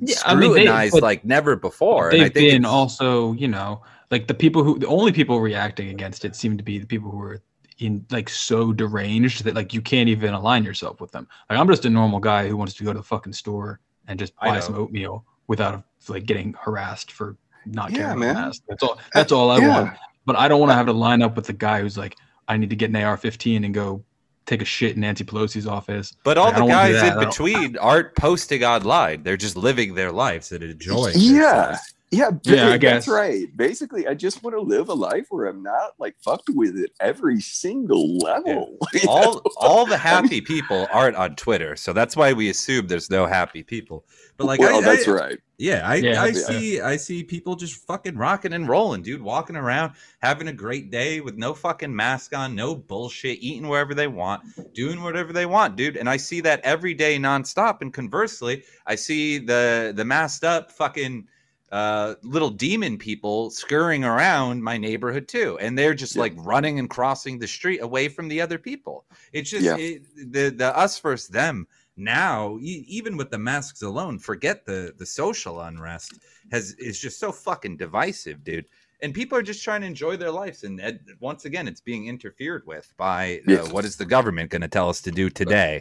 [0.00, 2.10] Yeah, I mean, they- scrutinized like never before.
[2.10, 5.40] and I They've think been also, you know, like the people who the only people
[5.40, 7.42] reacting against it seem to be the people who are
[7.78, 11.26] in like so deranged that like you can't even align yourself with them.
[11.50, 14.18] Like I'm just a normal guy who wants to go to the fucking store and
[14.18, 17.36] just buy some oatmeal without like getting harassed for
[17.66, 18.36] not Yeah, carrying man.
[18.36, 18.62] a mask.
[18.68, 18.98] That's all.
[19.14, 19.68] That's all I Yeah.
[19.82, 19.96] want.
[20.26, 22.14] But I don't want to have to line up with the guy who's like,
[22.48, 24.04] I need to get an AR-15 and go
[24.46, 26.14] take a shit in Nancy Pelosi's office.
[26.22, 29.22] But all Like, the don't wanna do guys in between aren't posting online.
[29.22, 31.14] They're just living their lives and enjoying.
[31.16, 31.66] Yeah.
[31.66, 31.93] themselves.
[32.14, 32.92] Yeah, Yeah, I ba- guess.
[33.06, 33.46] that's right.
[33.56, 36.90] Basically, I just want to live a life where I'm not like fucked with at
[37.00, 38.78] every single level.
[38.94, 39.42] You all know?
[39.56, 43.62] all the happy people aren't on Twitter, so that's why we assume there's no happy
[43.62, 44.04] people.
[44.36, 45.38] But like, well, I, that's I- right.
[45.56, 46.32] Yeah, I, Yeah, I yeah.
[46.32, 50.90] see I see people just fucking rocking and rolling, dude, walking around, having a great
[50.90, 54.42] day with no fucking mask on, no bullshit, eating wherever they want,
[54.74, 55.96] doing whatever they want, dude.
[55.96, 57.82] And I see that every day nonstop.
[57.82, 61.28] And conversely, I see the the masked up fucking
[61.74, 66.20] uh little demon people scurrying around my neighborhood too and they're just Yeah.
[66.24, 68.96] like running and crossing the street away from the other people
[69.32, 69.76] it's just Yeah.
[69.76, 74.94] it, the the us versus them now e- even with the masks alone forget the
[74.98, 76.12] the social unrest
[76.52, 78.66] has is just so fucking divisive dude
[79.02, 82.06] and people are just trying to enjoy their lives and uh, once again it's being
[82.06, 83.62] interfered with by uh, Yeah.
[83.74, 85.80] what is the government going to tell us to do today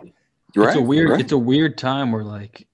[0.56, 0.70] Right.
[0.70, 1.22] it's a weird right.
[1.22, 2.68] it's a weird time where like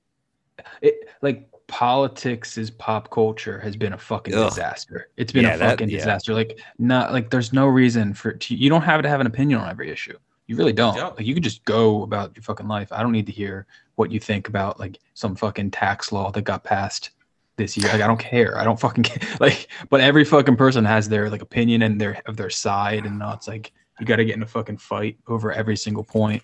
[0.81, 4.49] it like politics is pop culture has been a fucking Ugh.
[4.49, 5.07] disaster.
[5.15, 5.97] It's been Yeah, a that- fucking yeah.
[5.99, 6.33] disaster.
[6.33, 9.61] Like not like there's no reason for to, you don't have to have an opinion
[9.61, 10.17] on every issue.
[10.47, 10.95] You really don't.
[10.97, 11.15] don't.
[11.15, 12.91] like you can just go about your fucking life.
[12.91, 16.41] I don't need to hear what you think about like some fucking tax law that
[16.41, 17.11] got passed
[17.57, 17.87] this year.
[17.91, 18.57] Like i don't care.
[18.57, 19.29] I don't fucking care.
[19.39, 23.19] Like but every fucking person has their like opinion and their of their side and
[23.19, 26.41] now it's like you got to get in a fucking fight over every single point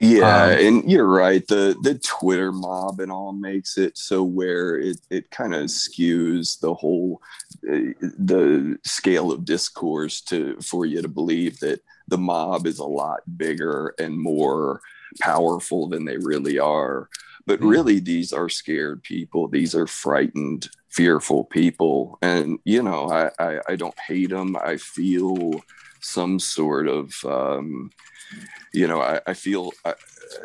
[0.00, 1.46] Yeah, Um, and you're right.
[1.46, 6.60] The the Twitter mob and all makes it so where it it kind of skews
[6.60, 7.20] the whole
[7.68, 12.84] uh, the scale of discourse to for you to believe that the mob is a
[12.84, 14.80] lot bigger and more
[15.20, 17.08] powerful than they really are.
[17.46, 17.62] But Hmm.
[17.62, 19.48] really, these are scared people.
[19.48, 24.56] These are frightened, fearful people, and you know, I I, I don't hate them.
[24.56, 25.64] I feel
[26.00, 27.92] some sort of um,
[28.72, 29.94] you know, I, I feel uh,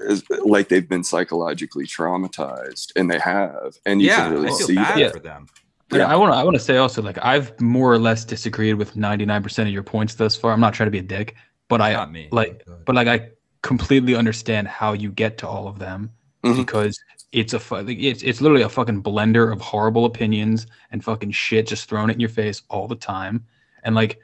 [0.08, 4.50] as- like they've been psychologically traumatized, and they have, and you yeah can really i
[4.50, 5.14] feel see bad that.
[5.14, 5.48] For them
[5.92, 6.06] Yeah.
[6.08, 8.96] I want to I want to say also like I've more or less disagreed with
[8.96, 10.52] 99% of your points thus far.
[10.54, 11.36] I'm not trying to be a dick,
[11.68, 13.30] but I not me like but like I
[13.64, 16.10] completely understand how you get to all of them
[16.44, 16.56] Mhm.
[16.58, 16.98] because
[17.32, 21.32] it's a fu- like, it's it's literally a fucking blender of horrible opinions and fucking
[21.32, 23.46] shit just thrown in your face all the time.
[23.84, 24.20] And like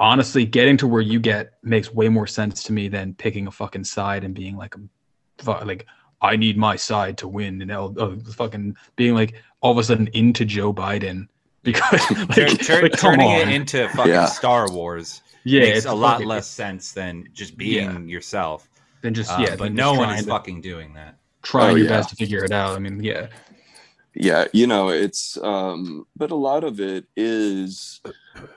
[0.00, 3.50] honestly, getting to where you get makes way more sense to me than picking a
[3.52, 4.74] fucking side and being like
[5.46, 5.86] like
[6.22, 9.84] I need my side to win and uh, uh, fucking being like all of a
[9.84, 11.28] sudden into Joe Biden
[11.62, 13.48] because like, Turn- turn- like, turning on.
[13.48, 14.24] it into fucking Yeah.
[14.26, 18.68] Star Wars yeah, makes it's a lot fucking- less sense than just being yourself.
[19.02, 21.16] than just Uh, yeah, but no one is to- fucking doing that.
[21.42, 21.90] trying Oh, your yeah.
[21.92, 22.76] best to figure it out.
[22.76, 23.28] I mean, yeah,
[24.14, 28.00] yeah you know it's um but a lot of it is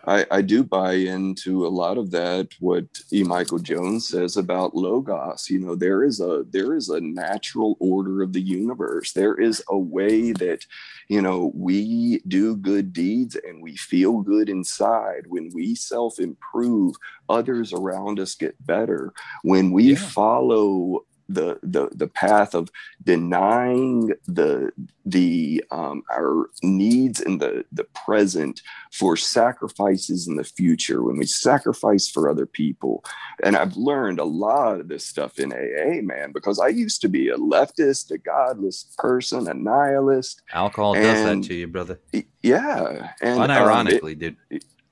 [0.07, 3.23] i i do buy into a lot of that what e.
[3.23, 8.21] Michael jones says about logos you know there is a there is a natural order
[8.23, 9.13] of the universe.
[9.13, 10.65] There is a way that
[11.07, 15.27] you know we do good deeds and we feel good inside.
[15.27, 16.95] When we self improve
[17.29, 19.13] others around us get better.
[19.43, 19.95] When we Yeah.
[19.97, 22.69] follow the the the path of
[23.03, 24.71] denying the
[25.05, 31.25] the um, our needs in the the present for sacrifices in the future when we
[31.25, 33.03] sacrifice for other people
[33.43, 37.07] and i've learned a lot of this stuff in aa man because i used to
[37.09, 41.99] be a leftist a godless person a nihilist Alcohol does that to you, brother.
[42.41, 44.37] Yeah and um, it- Unironically, dude.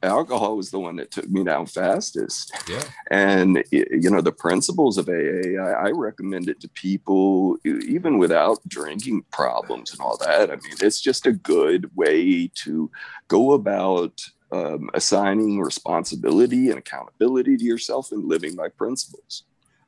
[0.03, 2.83] Alcohol was the one that took me down fastest Yeah.
[3.11, 8.59] and you know the principles of AA, I, I recommend it to people even without
[8.67, 10.49] drinking problems and all that.
[10.49, 12.89] I mean, it's just a good way to
[13.27, 19.43] go about um, assigning responsibility and accountability to yourself and living by principles.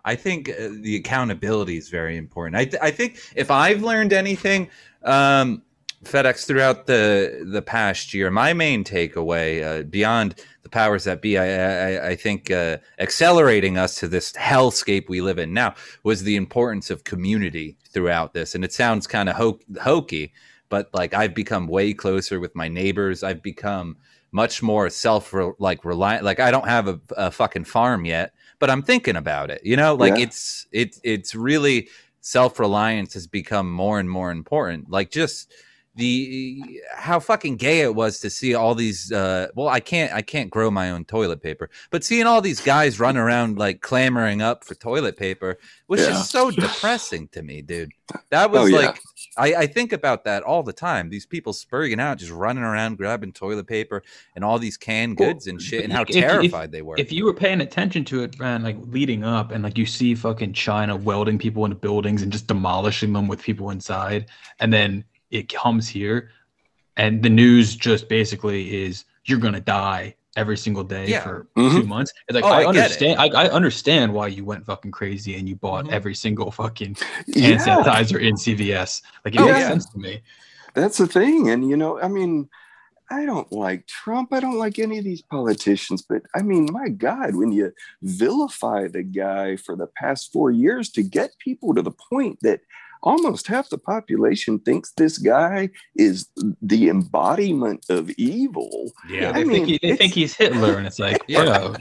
[0.05, 2.55] I think uh, the accountability is very important.
[2.57, 4.69] I, th- I think if I've learned anything,
[5.03, 5.63] um,
[6.03, 11.37] FedEx throughout the the past year, my main takeaway uh, beyond the powers that be,
[11.37, 16.23] I, I, I think uh, accelerating us to this hellscape we live in now was
[16.23, 18.55] the importance of community throughout this.
[18.55, 20.33] And it sounds kind of ho- hokey,
[20.69, 23.23] but like I've become way closer with my neighbors.
[23.23, 23.97] I've become
[24.31, 26.23] much more self like reliant.
[26.23, 29.61] Like I don't have a, a fucking farm yet, but I'm thinking about it.
[29.63, 30.23] You know, like Yeah.
[30.23, 31.89] it's it's it's really
[32.21, 34.89] self reliance has become more and more important.
[34.89, 35.51] Like just
[35.95, 36.59] the
[36.95, 40.49] how fucking gay it was to see all these uh well i can't i can't
[40.49, 44.63] grow my own toilet paper but seeing all these guys run around like clamoring up
[44.63, 46.07] for toilet paper was Yeah.
[46.07, 47.91] just so depressing to me dude
[48.31, 48.77] that was Oh, yeah.
[48.87, 48.99] like
[49.37, 52.97] I, I think about that all the time these people spurging out just running around
[52.97, 54.01] grabbing toilet paper
[54.35, 56.95] and all these canned Well, goods and shit and how if- if- terrified they were
[56.97, 60.13] If you were paying attention to it, man, like leading up, and like you see
[60.15, 64.27] fucking China welding people into buildings and just demolishing them with people inside,
[64.59, 66.29] and then it comes here,
[66.95, 71.21] and the news just basically is you're gonna die every single day Yeah.
[71.23, 71.81] for Mhm.
[71.81, 72.11] two months.
[72.27, 73.19] It's like Oh, I I, understand.
[73.19, 75.91] I, I understand why you went fucking crazy and you bought Mhm.
[75.91, 79.01] every single fucking hand Yeah, sanitizer in CVS.
[79.25, 79.67] Like it Oh, makes yeah.
[79.69, 80.21] sense to me.
[80.75, 81.49] that's the thing.
[81.51, 82.49] And, you know, I mean,
[83.11, 84.33] I don't like Trump.
[84.33, 86.01] I don't like any of these politicians.
[86.01, 90.89] But I mean, my God, when you vilify the guy for the past four years
[90.93, 92.61] to get people to the point that
[93.03, 96.27] almost half the population thinks this guy is
[96.61, 98.91] the embodiment of evil.
[99.09, 101.75] yeah They I think he, they think he's Hitler, and it's like, Yeah.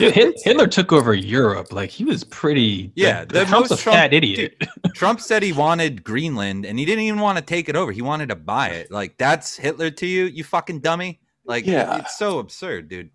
[0.00, 0.10] yeah.
[0.44, 1.72] Hitler took over Europe.
[1.72, 2.90] Like he was pretty.
[2.94, 4.62] Yeah, like, the Trump's most a Trump- fat idiot.
[4.94, 7.92] Trump said he wanted Greenland and he didn't even want to take it over.
[7.92, 8.90] He wanted to buy it.
[8.90, 11.20] Like that's Hitler to you, you fucking dummy.
[11.44, 11.98] Like Yeah.
[11.98, 13.10] it's so absurd, dude.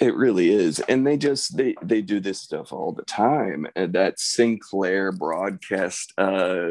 [0.00, 0.80] It really is.
[0.80, 3.66] And they just they they do this stuff all the time.
[3.74, 6.68] And that Sinclair broadcast uh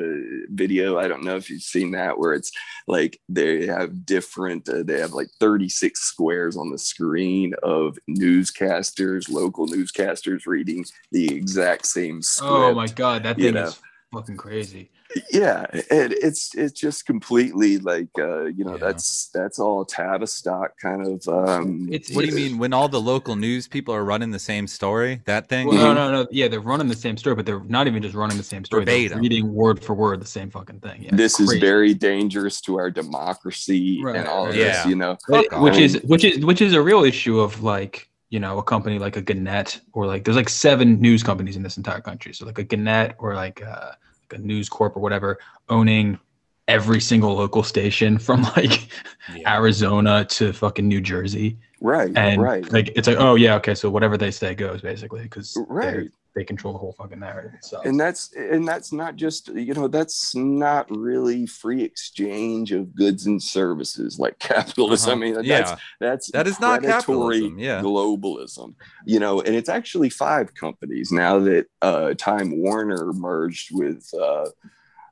[0.49, 2.51] video, I don't know if you've seen that where it's
[2.87, 9.29] like they have different uh, they have like 36 squares on the screen of newscasters,
[9.29, 12.51] local newscasters reading the exact same script.
[12.51, 13.67] oh my god, that you thing know.
[13.67, 13.79] is
[14.15, 14.89] fucking crazy.
[15.31, 18.85] yeah and it's it's just completely like uh you know Yeah.
[18.87, 22.99] that's that's all Tavistock kind of um It's What do you mean when all the
[23.13, 25.21] local news people are running the same story?
[25.25, 25.67] That thing?
[25.67, 26.27] Well, no, no, no.
[26.31, 28.83] Yeah, they're running the same story, but they're not even just running the same story.
[28.85, 31.03] They're reading word for word the same fucking thing.
[31.03, 34.87] Yeah, this is very dangerous to our democracy Right, and all this Yeah.
[34.87, 38.09] you know Fuck But- which is which is which is a real issue of like
[38.29, 41.63] you know a company like a Gannett or like there's like seven news companies in
[41.63, 42.33] this entire country.
[42.33, 43.91] So like a Gannett or like uh,
[44.31, 45.37] like a News Corp or whatever
[45.69, 46.19] owning
[46.67, 48.89] every single local station from like
[49.35, 49.55] Yeah.
[49.57, 52.71] Arizona to fucking New Jersey, right and right.
[52.71, 56.43] like it's like oh yeah okay so whatever they say goes basically because right they
[56.43, 57.51] control the whole fucking narrative.
[57.61, 62.93] So and that's and that's not just you know that's not really free exchange of
[62.93, 65.17] goods and services like capitalism Uh-huh.
[65.17, 65.75] i mean that's yeah.
[65.99, 67.81] that's That is not capitalism, yeah.
[67.81, 74.03] globalism you know and it's actually five companies now that uh time warner merged with
[74.21, 74.45] uh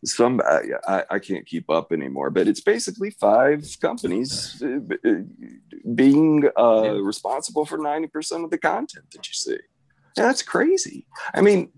[0.06, 5.22] some I, I- can't keep up anymore but it's basically five companies uh, uh,
[5.96, 7.00] being uh Yeah.
[7.14, 9.60] responsible for 90% of the content that you see
[10.16, 11.06] that's crazy.
[11.34, 11.72] I mean,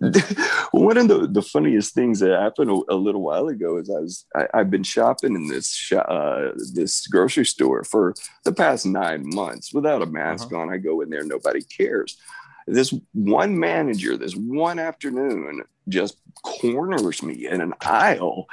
[0.72, 4.00] one of the, the funniest things that happened a, a little while ago is I
[4.00, 8.86] was I, I've been shopping in this sho- uh, this grocery store for the past
[8.86, 10.72] nine months without a mask on.
[10.72, 12.16] I go in there, nobody cares.
[12.66, 18.46] This one manager, this one afternoon, just corners me in an aisle,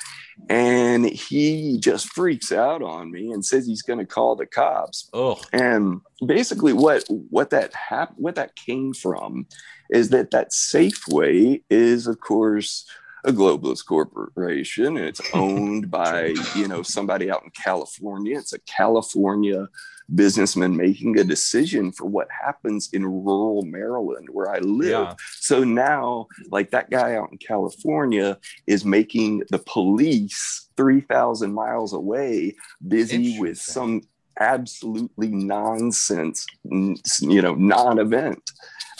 [0.49, 5.09] and he just freaks out on me and says he's going to call the cops.
[5.13, 9.47] Oh, and basically what what that hap- what that came from
[9.89, 12.85] is that that safeway is of course
[13.23, 14.97] a globalist corporation.
[14.97, 18.37] And it's owned by you know somebody out in california.
[18.37, 19.67] It's a california
[20.15, 25.13] businessman making a decision for what happens in rural maryland where i live yeah.
[25.35, 32.55] so now, like that guy out in California is making the police 3,000 miles away
[32.87, 34.01] busy with some
[34.39, 38.51] absolutely nonsense, you know, non event.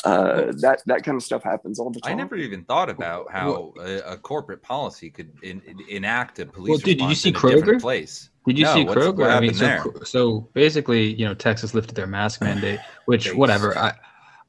[0.04, 2.14] Uh, that, that kind of stuff happens all the time.
[2.14, 6.70] I never even thought about how a, a corporate policy could in, enact a police
[6.70, 7.82] Well, dude, did you see a different Kroger?
[7.82, 8.31] place.
[8.48, 9.18] Did you No, see Kroger?
[9.18, 9.86] what I mean, so, there?
[10.04, 13.78] So basically, you know, Texas lifted their mask mandate, which whatever.
[13.78, 13.94] I,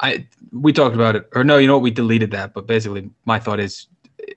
[0.01, 1.83] I, we talked about it, or no, you know what?
[1.83, 2.55] We deleted that.
[2.55, 3.89] But basically, my thought is,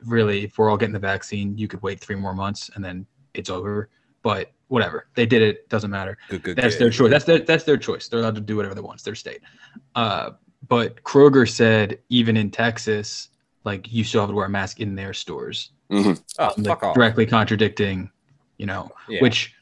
[0.05, 3.05] really, if we're all getting the vaccine, you could wait three more months and then
[3.33, 3.89] it's over.
[4.23, 5.69] But whatever, they did it.
[5.69, 6.17] Doesn't matter.
[6.29, 6.85] Good, good, That's good.
[6.85, 7.11] their choice.
[7.11, 8.07] That's their that's their choice.
[8.07, 8.95] They're allowed to do whatever they want.
[8.95, 9.41] It's their state.
[9.95, 10.31] Uh,
[10.67, 13.29] but Kroger said even in Texas,
[13.63, 16.21] like you still have to wear a mask in their stores, Mhm.
[16.39, 16.95] Oh, like, fuck off.
[16.95, 18.09] directly contradicting,
[18.57, 19.21] you know, Yeah.
[19.21, 19.53] which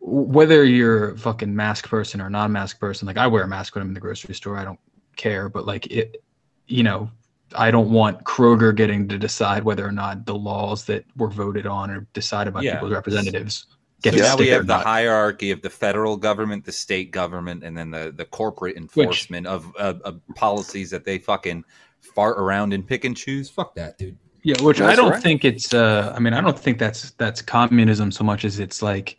[0.00, 3.82] whether you're a fucking mask person or non-mask person, like I wear a mask when
[3.82, 4.56] I'm in the grocery store.
[4.56, 4.78] I don't
[5.16, 6.22] care, but like it,
[6.66, 7.10] you know,
[7.54, 11.66] I don't want Kroger getting to decide whether or not the laws that were voted
[11.66, 12.74] on or decided by Yeah.
[12.74, 16.72] people's representatives So get to now we have the hierarchy of the federal government, the
[16.72, 21.64] state government, and then the, the corporate enforcement of, of, of policies that they fucking
[22.00, 23.48] fart around and pick and choose.
[23.48, 24.18] Fuck that, dude.
[24.46, 25.20] Yeah, which I don't right.
[25.22, 25.74] think it's.
[25.74, 29.18] Uh, I mean, I don't think that's that's communism so much as it's like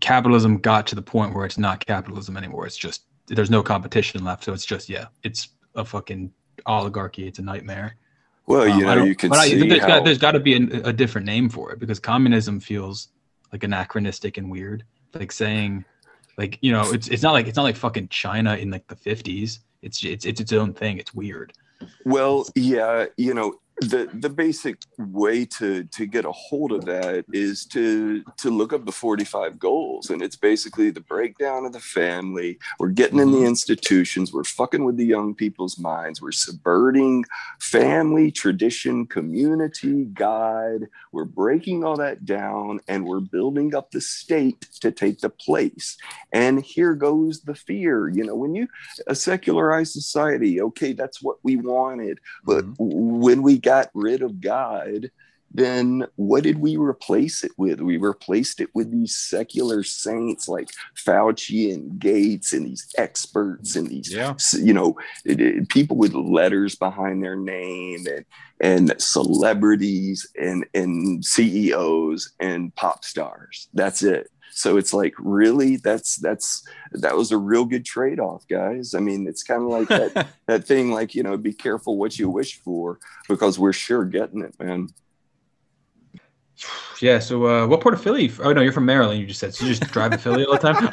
[0.00, 2.66] capitalism got to the point where it's not capitalism anymore.
[2.66, 6.32] It's just there's no competition left, so it's just yeah, it's a fucking
[6.66, 7.28] oligarchy.
[7.28, 7.94] It's a nightmare.
[8.48, 10.32] Well, Um, you I know, you can but I- see there's how, got there's got
[10.32, 13.08] to be an, a different name for it because communism feels
[13.52, 14.82] like anachronistic and weird.
[15.14, 15.84] Like saying,
[16.36, 18.96] like you know, it's it's not like it's not like fucking China in like the
[18.96, 19.60] 50s.
[19.82, 20.98] It's it's it's its own thing.
[20.98, 21.52] It's weird.
[22.04, 27.24] Well, yeah, you know, the the basic way to to get a hold of that
[27.32, 31.80] is to to look up the 45 goals and it's basically the breakdown of the
[31.80, 32.58] family.
[32.78, 34.32] We're getting in the institutions.
[34.32, 36.22] We're fucking with the young people's minds.
[36.22, 37.24] We're subverting
[37.60, 40.86] family tradition community god.
[41.12, 45.96] We're breaking all that down and we're building up the state to take the place.
[46.32, 48.08] And here goes the fear.
[48.08, 48.68] You know when you
[49.06, 52.74] a secularized society okay that's what we wanted but Mhm.
[52.78, 55.10] when we got rid of God,
[55.52, 57.80] then what did we replace it with?
[57.80, 60.68] We replaced it with these secular saints like
[61.06, 64.34] Fauci and Gates and these experts and these, Yeah.
[64.68, 68.24] you know, it- it- people with letters behind their name and
[68.58, 73.68] and celebrities and and CEOs and pop stars.
[73.74, 74.30] That's it.
[74.56, 78.94] So it's like really that's that's that was a real good trade-off, guys.
[78.94, 82.18] I mean, it's kind of like that that thing like you know be careful what
[82.18, 82.98] you wish for
[83.28, 84.88] because we're sure getting it man
[87.02, 87.18] Yeah.
[87.18, 88.32] So, uh, what part of Philly?
[88.42, 89.20] Oh no, you're from Maryland.
[89.20, 89.54] You just said.
[89.54, 90.76] So you just drive to Philly all the time.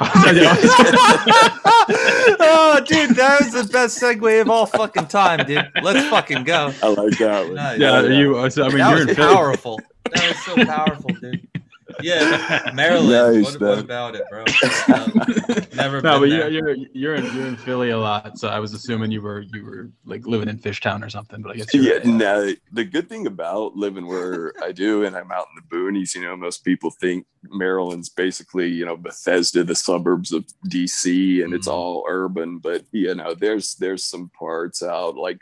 [2.40, 5.70] oh, dude, that was the best segue of all fucking time, dude.
[5.82, 6.70] Let's fucking go.
[6.82, 7.80] i like that one Nice.
[7.80, 8.02] yeah.
[8.02, 8.50] You.
[8.50, 9.34] So, I mean, that you're was in Philly.
[9.34, 9.80] powerful.
[10.12, 11.43] That was so powerful, dude.
[12.02, 13.42] Yeah, Maryland.
[13.44, 14.44] Nice, what, what about it, bro?
[14.44, 16.50] Uh, never No, but been you're, there.
[16.50, 19.64] you're you're in you're in Philly a lot, so I was assuming you were you
[19.64, 21.42] were like living in Fishtown or something.
[21.42, 22.06] But I guess you're yeah right.
[22.06, 26.14] no the good thing about living where i do and i'm out in the boonies
[26.14, 31.52] you know most people think maryland's basically you know bethesda the suburbs of dc and
[31.54, 31.72] it's Mhm.
[31.72, 35.38] all urban but you know there's there's some parts out like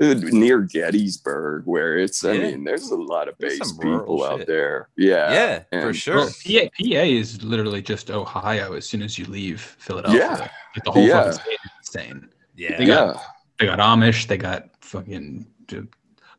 [0.00, 4.24] near gettysburg where it's i mean there's a lot of There's base some rural people
[4.24, 4.46] out shit.
[4.48, 6.16] there yeah yeah, for sure.
[6.16, 10.20] Well, PA, PA is literally just Ohio as soon as you leave Philadelphia.
[10.20, 10.48] Yeah.
[10.74, 11.30] Like, the whole Yeah.
[11.30, 12.28] fucking state is insane.
[12.56, 13.22] yeah, They got- yeah
[13.60, 14.26] They got Amish.
[14.26, 15.46] They got fucking.
[15.66, 15.88] dude,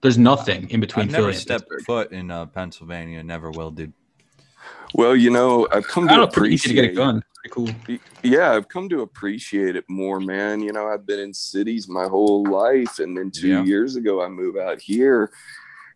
[0.01, 1.85] There's nothing in between I've Philly never and stepped Pittsburgh.
[1.85, 3.23] foot in uh, Pennsylvania.
[3.23, 3.93] Never will, dude.
[4.97, 6.27] Well you know i've come to know.
[6.27, 7.21] Pretty to appreciate get a gun.
[7.35, 7.99] Pretty cool.
[8.23, 12.07] yeah i've come to appreciate it more man you know i've been in cities my
[12.07, 13.63] whole life and then two Yeah.
[13.63, 15.31] years ago i moved out here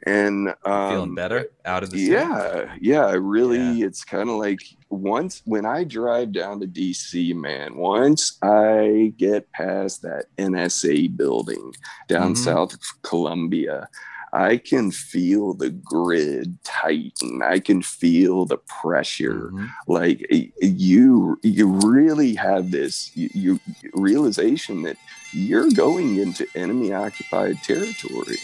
[0.06, 2.12] and um Feeling better out of the city?
[2.12, 3.88] yeah yeah i really Yeah.
[3.88, 9.52] it's kind of like once when i drive down to dc man once i get
[9.52, 11.74] past that nsa building
[12.08, 12.38] down Mhm.
[12.38, 13.90] south of columbia
[14.34, 19.70] i can feel the grid tighten i can feel the pressure Mhm.
[19.88, 20.26] like
[20.62, 23.60] you you really have this you, you
[23.94, 24.98] realization that
[25.34, 28.38] you're going into enemy occupied territory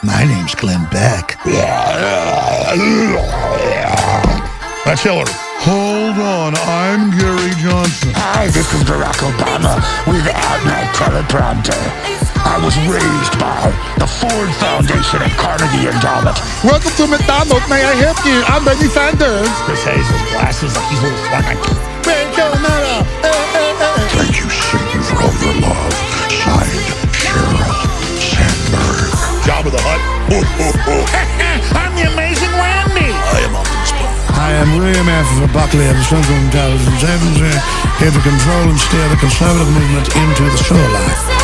[0.00, 1.36] My name's Glenn Beck.
[4.84, 5.26] That's Hillary.
[5.66, 8.12] Hold on, I'm Gary Johnson.
[8.14, 9.76] Hi, this is Barack Obama
[10.06, 11.76] without my teleprompter.
[12.48, 13.60] I was raised by
[14.00, 16.32] the Ford Foundation and Carnegie Endowment.
[16.64, 17.68] Welcome to McDonald's.
[17.68, 18.40] May I help you?
[18.48, 19.52] I'm Bernie Sanders.
[19.68, 21.60] Chris Hayes' glasses like he's a little swag.
[22.08, 22.32] Thank
[24.32, 25.92] you, Satan, for all your love.
[26.32, 27.68] Signed, Sheryl
[28.16, 29.12] Sandberg.
[29.44, 30.00] Job of the Hut.
[31.76, 33.12] I'm the amazing Randi.
[33.12, 33.92] I am Optimus
[34.40, 35.52] I am William F.
[35.52, 37.52] Buckley of the Central Intelligence Agency,
[38.00, 41.37] here to control and steer the conservative movement into the shoreline.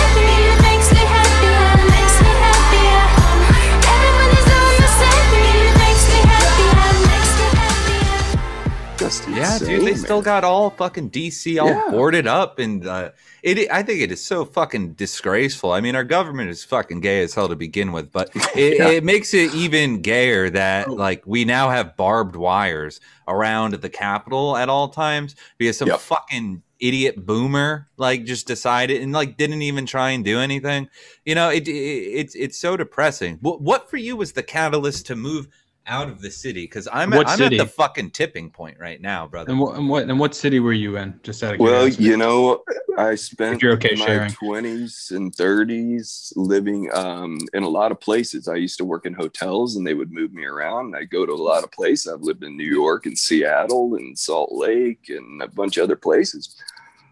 [9.45, 9.97] Yeah, dude, they man.
[9.97, 11.89] still got all fucking DC all Yeah.
[11.91, 13.11] boarded up, and uh,
[13.43, 13.71] it.
[13.71, 15.73] I think it is so fucking disgraceful.
[15.73, 18.89] I mean, our government is fucking gay as hell to begin with, but it, Yeah.
[18.89, 24.57] it makes it even gayer that like we now have barbed wires around the Capitol
[24.57, 26.01] at all times because some Yep.
[26.01, 30.89] fucking idiot boomer like just decided and like didn't even try and do anything.
[31.25, 33.39] You know, it, it it's it's so depressing.
[33.41, 35.49] What what for you was the catalyst to move?
[35.87, 37.59] Out of the city because I'm at, What I'm city?
[37.59, 39.51] at the fucking tipping point right now, brother.
[39.51, 41.21] And what and what and what city were you in?
[41.23, 42.05] Just out of Well, curiosity.
[42.05, 42.63] you know,
[42.97, 48.01] I spent If you're okay my 20s and 30s living um, in a lot of
[48.01, 48.49] places.
[48.49, 50.97] I used to work in hotels and they would move me around.
[50.97, 52.11] I go to a lot of places.
[52.11, 55.97] I've lived in New York and Seattle and Salt Lake and a bunch of other
[55.97, 56.57] places.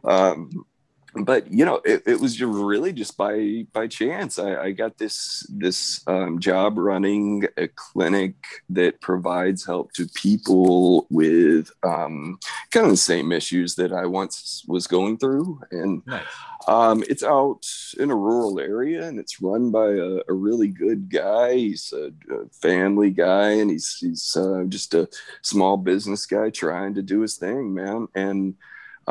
[0.05, 0.65] Um,
[1.15, 4.39] but you know it, it was just really just by by chance.
[4.39, 8.35] I, I got this this um, job running a clinic
[8.71, 12.39] that provides help to people with um,
[12.71, 15.61] kind of the same issues that i once was going through.
[15.71, 16.25] And Nice.
[16.67, 17.67] um, it's out
[17.99, 21.55] in a rural area and it's run by a, a really good guy.
[21.55, 25.09] He's a, a family guy and he's he's uh, just a
[25.43, 28.09] small business guy trying to do his thing man.
[28.15, 28.55] And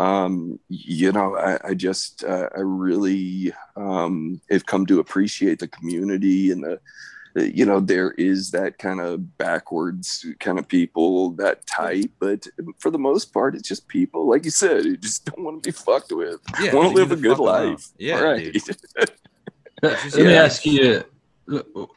[0.02, 5.68] um, you know, I, I just, uh, I really um, have come to appreciate the
[5.68, 6.80] community and the,
[7.36, 12.46] the- you know, there is that kind of backwards kind of people, that type, but
[12.80, 15.68] for the most part, it's just people, like you said, who just don't want to
[15.70, 16.40] be fucked with.
[16.60, 17.70] Yeah, want to live a good fuck alone.
[17.72, 17.88] life.
[17.98, 18.52] Yeah, right.
[18.54, 18.64] dude.
[19.84, 20.44] Let me yeah.
[20.44, 21.04] ask you.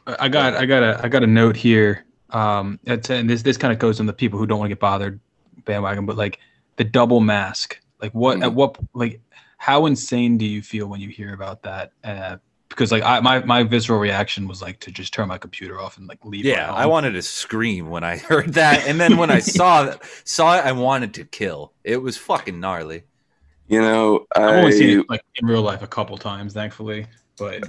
[0.07, 2.05] I got I got a I got a note here.
[2.31, 4.79] Um, and this this kind of goes on the people who don't want to get
[4.79, 5.19] bothered
[5.65, 6.39] bandwagon, but like
[6.77, 7.79] the double mask.
[8.01, 8.53] Like what at Mhm.
[8.53, 9.21] what like
[9.57, 11.91] how insane do you feel when you hear about that?
[12.03, 12.37] Uh,
[12.69, 15.97] because like I my my visceral reaction was like to just turn my computer off
[15.97, 16.45] and like leave.
[16.45, 20.01] Yeah, I wanted to scream when I heard that, and then when I saw it,
[20.25, 21.73] saw it, I wanted to kill.
[21.83, 23.03] It was fucking gnarly.
[23.67, 27.07] You know, I've I, only seen it like in real life a couple times, thankfully.
[27.37, 27.67] But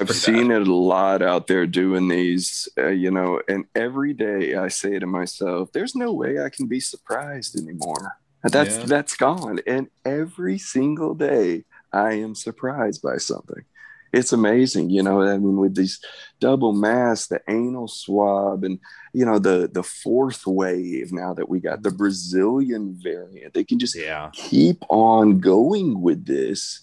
[0.00, 0.62] I've seen bad.
[0.62, 4.98] it a lot out there doing these, uh, you know, and every day I say
[4.98, 8.16] to myself, "There's no way I can be surprised anymore.
[8.52, 8.84] That's Yeah.
[8.84, 13.64] that's gone." And every single day, I am surprised by something.
[14.12, 15.22] It's amazing, you know.
[15.22, 15.98] I mean, with these
[16.40, 18.78] double masks, the anal swab, and
[19.12, 23.54] you know the the fourth wave now that we got the Brazilian variant.
[23.54, 26.80] They can just Yeah, keep on going with this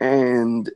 [0.00, 0.70] and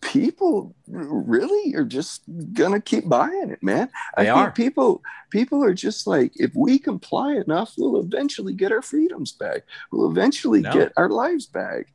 [0.00, 2.22] people really are just
[2.52, 4.50] gonna keep buying it man i They think are.
[4.52, 9.62] people people are just like if we comply enough we'll eventually get our freedoms back
[9.92, 10.72] we'll eventually No.
[10.72, 11.86] get our lives back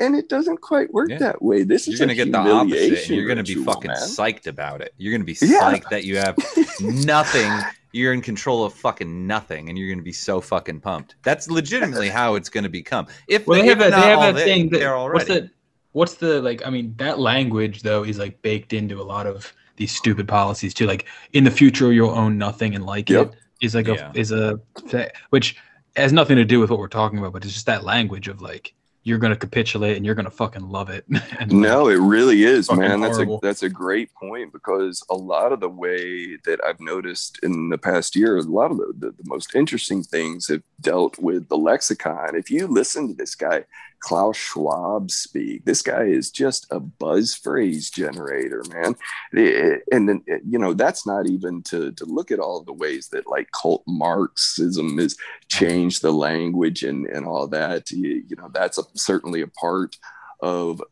[0.00, 1.18] and it doesn't quite work Yeah.
[1.18, 2.98] that way this you're is gonna get the opposite.
[3.08, 3.96] And you're gonna be fucking man.
[3.98, 4.92] psyched about it.
[4.98, 5.60] You're gonna be Yeah.
[5.60, 6.36] psyched that you have
[6.80, 7.50] nothing.
[7.92, 11.14] You're in control of fucking nothing, and you're gonna be so fucking pumped.
[11.22, 13.06] That's legitimately how it's gonna become.
[13.28, 15.30] If Well, they if have a, they have all that they- thing that they're what's
[15.30, 15.50] already.
[15.94, 16.66] The what's the like?
[16.66, 20.74] I mean, that language though is like baked into a lot of these stupid policies
[20.74, 20.86] too.
[20.86, 23.32] Like in the future, you'll own nothing and like Yep.
[23.32, 24.12] it is like Yeah.
[24.14, 24.60] a is a
[25.30, 25.56] which
[25.96, 28.42] has nothing to do with what we're talking about, but it's just that language of
[28.42, 28.74] like
[29.06, 31.04] you're gonna capitulate and you're gonna fucking love it.
[31.08, 33.00] and like, No, it really is, man.
[33.00, 37.38] That's a that's a great point because a lot of the way that I've noticed
[37.42, 41.18] in the past year, a lot of the, the, the most interesting things have dealt
[41.18, 42.34] with the lexicon.
[42.34, 43.64] If you listen to this guy,
[44.04, 48.94] Klaus Schwab speak, this guy is just a buzz phrase generator, man.
[49.34, 52.74] Eh, And then eh, you know that's not even to to look at all the
[52.84, 55.16] ways that like cult Marxism has
[55.48, 57.90] changed the language and and all that.
[57.90, 59.96] You, you know that's a, certainly a part
[60.40, 60.82] of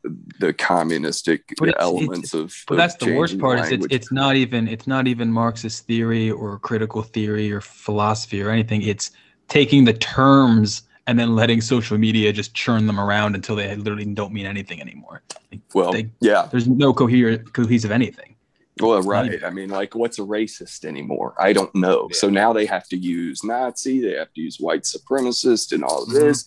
[0.41, 2.55] the communistic But it's- elements of.
[2.67, 5.87] But of that's the worst part is it's, it's not even it's not even Marxist
[5.87, 8.81] theory or critical theory or philosophy or anything.
[8.81, 9.11] It's
[9.49, 14.05] taking the terms and then letting social media just churn them around until they literally
[14.05, 15.23] don't mean anything anymore.
[15.51, 16.49] Like, well, they- yeah.
[16.51, 18.37] there's no coherent cohesive anything.
[18.81, 19.27] Well, not right.
[19.35, 21.35] even- I mean, like, what's a racist anymore?
[21.39, 22.09] I don't know.
[22.13, 26.05] So now they have to use Nazi, they have to use white supremacist, and all
[26.05, 26.21] of Mhm.
[26.21, 26.45] this.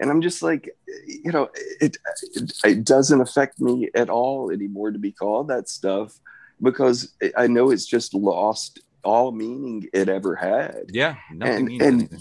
[0.00, 1.50] And I'm just like, you know,
[1.80, 1.96] it,
[2.34, 6.18] it it doesn't affect me at all anymore to be called that stuff
[6.62, 10.84] because I know it's just lost all meaning it ever had.
[10.92, 12.20] yeah, nothing and- means and- anything.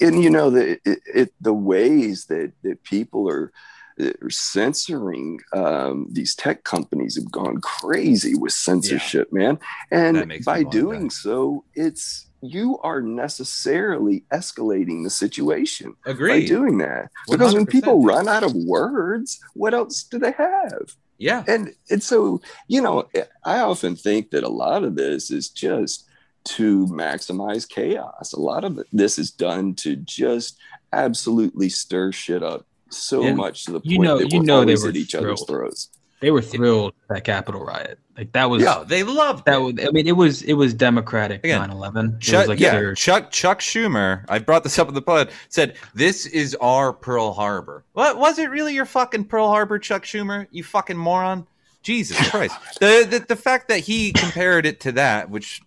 [0.00, 3.52] And you know the it, it the ways that that people are,
[4.00, 9.58] are censoring um, these tech companies have gone crazy with censorship, man.
[9.90, 17.10] And by doing so, it's you are necessarily escalating the situation by doing that.
[17.30, 20.94] Because when 100%, people run out of words, what else do they have?
[21.18, 23.08] Yeah, and and so you know
[23.44, 26.08] i often think that a lot of this is just
[26.44, 30.58] to maximize chaos a lot of this is done to just
[30.92, 33.34] absolutely stir shit up so Yeah.
[33.34, 35.42] much to the point You know- that you we're know they were at each other's
[35.44, 35.48] thrilled.
[35.48, 35.88] throats
[36.20, 37.98] They were thrilled with that Capitol riot.
[38.16, 39.62] Like that was yeah, they loved that it.
[39.62, 42.14] was I mean it was it was democratic Again, 9/11.
[42.16, 44.24] It Chuck, was like yeah, their- Chuck Chuck Schumer.
[44.28, 45.30] I brought this up in the pod.
[45.48, 47.84] Said this is our Pearl Harbor.
[47.94, 48.74] What was it really?
[48.74, 50.46] Your fucking Pearl Harbor, Chuck Schumer?
[50.52, 51.46] You fucking moron!
[51.82, 52.56] Jesus Christ!
[52.80, 55.60] the, the the fact that he compared it to that, which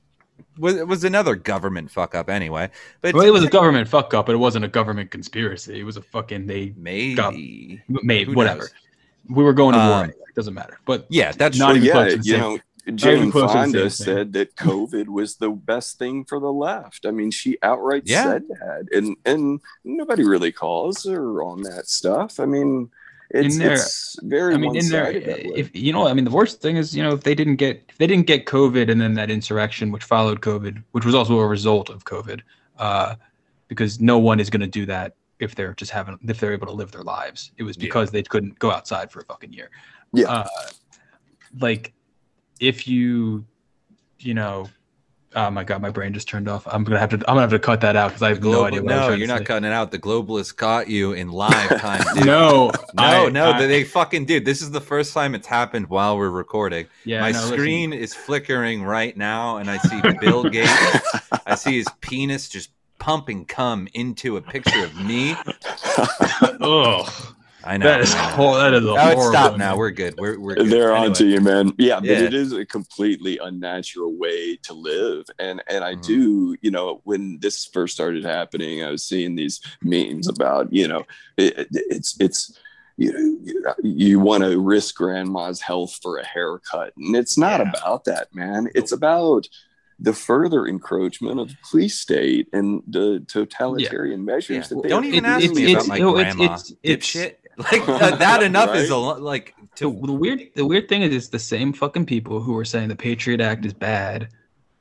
[0.58, 2.70] was was another government fuck up anyway.
[3.02, 5.80] But well, it was a government fuck up, but it wasn't a government conspiracy.
[5.80, 7.82] It was a fucking they maybe.
[7.88, 8.60] made Who whatever.
[8.62, 8.74] knows?
[9.30, 10.20] We were going to war Um, anyway.
[10.30, 10.80] It doesn't matter.
[10.86, 12.60] But Yeah, that's Not well, even yeah close to the you same- know
[12.96, 17.06] Jane close to the Fonda said that COVID was the best thing for the left.
[17.06, 18.24] I mean, she outright Yeah.
[18.24, 22.40] said that, and and nobody really calls her on that stuff.
[22.40, 22.90] I mean,
[23.32, 25.52] It's, In there- it's very I mean, in there, one-sided that way.
[25.56, 27.84] if you know, I mean, the worst thing is, you know, if they didn't get,
[27.90, 31.38] if they didn't get COVID and then that insurrection, which followed COVID, which was also
[31.40, 32.40] a result of COVID,
[32.80, 33.16] uh,
[33.68, 36.68] because no one is going to do that if they're just having, if they're able
[36.68, 37.52] to live their lives.
[37.58, 37.82] It was Yeah.
[37.82, 39.70] because they couldn't go outside for a fucking year.
[40.14, 40.32] Yeah.
[40.32, 40.48] Uh,
[41.60, 41.92] like,
[42.62, 43.46] if you,
[44.20, 44.70] you know,
[45.38, 46.68] oh my god, my brain just turned off.
[46.68, 48.50] I'm gonna have to, I'm gonna have to cut that out because I have The
[48.50, 48.82] no idea.
[48.84, 49.46] What I was no, you're not say.
[49.46, 49.92] cutting it out.
[49.92, 52.04] The globalists caught you in live time.
[52.16, 52.26] Dude.
[52.26, 54.44] No, No, I- no, I- they fucking did.
[54.44, 56.88] This is the first time it's happened while we're recording.
[57.06, 57.56] yeah, My no, listen.
[57.58, 60.72] screen is flickering right now, and I see Bill Gates.
[61.46, 65.36] I see his penis just pumping cum into a picture of me.
[66.62, 67.10] Ugh.
[67.68, 67.86] I know.
[67.86, 68.36] That is I know.
[68.36, 69.76] hor- that is a Oh, horrible stopped now.
[69.78, 70.16] We're good.
[70.18, 70.68] We're we're good.
[70.70, 71.74] They're Anyway, on to you, man.
[71.78, 75.26] Yeah, but it is a completely unnatural way to live.
[75.38, 76.06] And and I Mhm.
[76.06, 80.88] do, you know, when this first started happening, I was seeing these memes about, you
[80.88, 81.04] know,
[81.38, 82.58] it, it's it's
[83.00, 83.12] you
[83.62, 87.70] know, you want to risk grandma's health for a haircut, and it's not Yeah.
[87.70, 88.70] about that, man.
[88.74, 89.48] It's about
[90.00, 94.76] the further encroachment of the police state and the totalitarian measures Yeah.
[94.78, 96.36] that they Don't are even It- ask it's- me about it's- my you know, it's-
[96.36, 96.54] grandma.
[96.54, 97.34] it's- it's- Dipshit.
[97.58, 99.22] Like uh, that enough is a lot.
[99.22, 102.66] Like to the weird the weird thing is it's the same fucking people who are
[102.66, 104.30] saying the Patriot Act is bad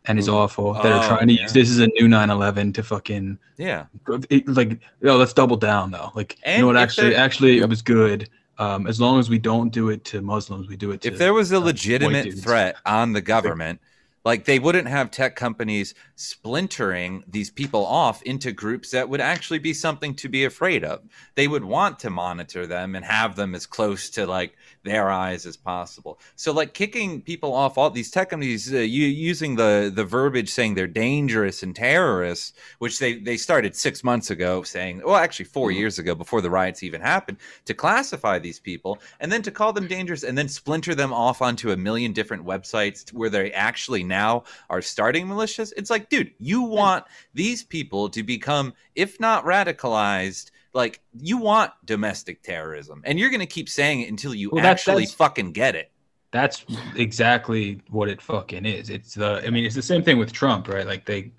[0.05, 1.43] and is awful that Oh, are trying to yeah.
[1.43, 3.87] use this as a new 9/11 to fucking yeah.
[4.31, 7.59] it, like yo let's double down though like And you know what actually there- actually
[7.59, 10.93] it was good um as long as we don't do it to Muslims we do
[10.93, 12.43] it to if there was a legitimate dudes.
[12.45, 13.81] threat on the government
[14.27, 19.61] like they wouldn't have tech companies splintering these people off into groups that would actually
[19.61, 21.01] be something to be afraid of.
[21.37, 24.57] They would want to monitor them and have them as close to like
[24.87, 26.19] their eyes as possible.
[26.37, 30.49] So like kicking people off all these tech companies uh, you, using the the verbiage
[30.49, 35.45] saying they're dangerous and terrorists which they they started six months ago saying well actually
[35.47, 35.75] 4 Mhm.
[35.77, 39.73] years ago before the riots even happened to classify these people and then to call
[39.73, 44.05] them dangerous and then splinter them off onto a million different websites where they actually
[44.05, 49.45] now are starting militias it's like dude you want these people to become if not
[49.45, 54.51] radicalized like you want domestic terrorism and you're going to keep saying it until you
[54.51, 55.91] Well, that's- actually fucking get it
[56.31, 56.65] That's
[56.97, 58.91] exactly what it fucking is.
[58.91, 60.87] It's the I mean it's the same thing with Trump, right?
[60.87, 61.33] Like they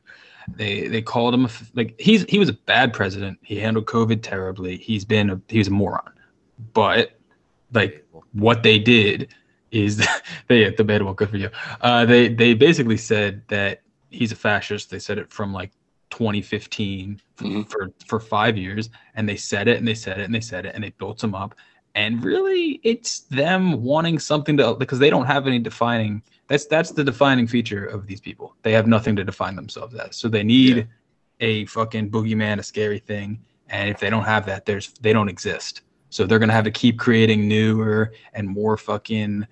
[0.56, 3.38] they they called him like he's he was a bad president.
[3.44, 4.78] He handled COVID terribly.
[4.78, 6.12] He's been a he's a moron.
[6.74, 7.12] But
[7.74, 9.34] like what they did
[9.72, 10.08] is
[10.48, 11.50] they debatable good for you.
[11.82, 14.90] Uh they they basically said that he's a fascist.
[14.90, 15.72] They said it from like
[16.10, 17.70] 2015 f- Mhm.
[17.70, 20.66] for for 5 years and they said it and they said it and they said
[20.66, 21.56] it and they built them up
[21.96, 26.92] and really it's them wanting something to because they don't have any defining that's that's
[26.92, 30.44] the defining feature of these people they have nothing to define themselves as so they
[30.44, 30.84] need Yeah.
[31.42, 33.40] a fucking boogeyman a scary thing
[33.70, 36.72] and if they don't have that there's they don't exist so they're gonna have to
[36.72, 39.46] keep creating newer and more fucking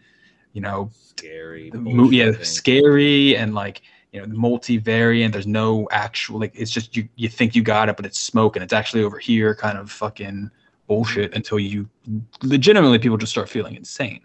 [0.54, 2.44] you know scary mo- yeah thing.
[2.44, 3.82] scary and like
[4.16, 7.98] you know multivariant there's no actual like it's just you you think you got it
[7.98, 10.50] but it's smoke and it's actually over here kind of fucking
[10.88, 11.38] bullshit mm-hmm.
[11.38, 11.88] until you
[12.44, 14.22] legitimately people just start feeling insane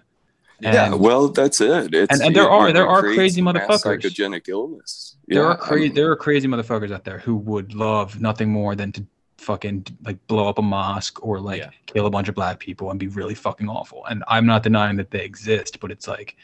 [0.62, 1.94] yeah, well, that's it.
[1.94, 4.02] It's, and- and there are- there are crazy motherfuckers.
[4.02, 5.16] Psychogenic illness.
[5.26, 8.76] yeah, there are crazy there are crazy motherfuckers out there who would love nothing more
[8.76, 9.06] than to
[9.38, 11.70] fucking like blow up a mosque or like Yeah.
[11.86, 14.96] kill a bunch of black people and be really fucking awful and i'm not denying
[14.96, 16.36] that they exist but it's like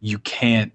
[0.00, 0.72] you can't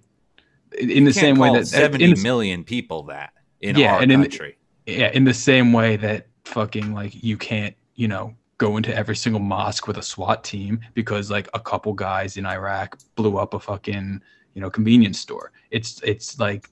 [0.78, 4.12] in the same way that seventy in the- million people that in Yeah, our and
[4.12, 4.56] in- country.
[4.86, 9.16] Yeah in the same way that fucking like you can't you know go into every
[9.16, 13.54] single mosque with a SWAT team because like a couple guys in Iraq blew up
[13.54, 14.20] a fucking
[14.54, 15.52] you know convenience store.
[15.70, 16.68] It's it's like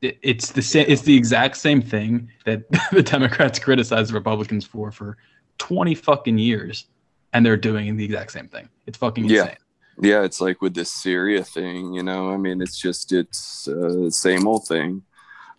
[0.00, 4.64] it- it's the same it's the exact same thing that the Democrats criticize the Republicans
[4.64, 5.16] for for
[5.58, 6.86] 20 fucking years
[7.32, 8.68] and they're doing the exact same thing.
[8.86, 9.42] It's fucking Yeah.
[9.42, 9.56] insane
[10.00, 14.10] yeah it's like with this syria thing you know i mean it's just it's uh,
[14.10, 15.02] same old thing.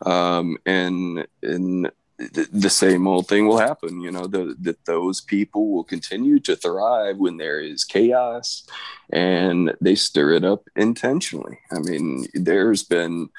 [0.06, 5.22] Um and and the, the same old thing will happen you know the, that those
[5.22, 8.66] people will continue to thrive when there is chaos
[9.12, 11.60] and they stir it up intentionally.
[11.72, 13.30] I mean there's been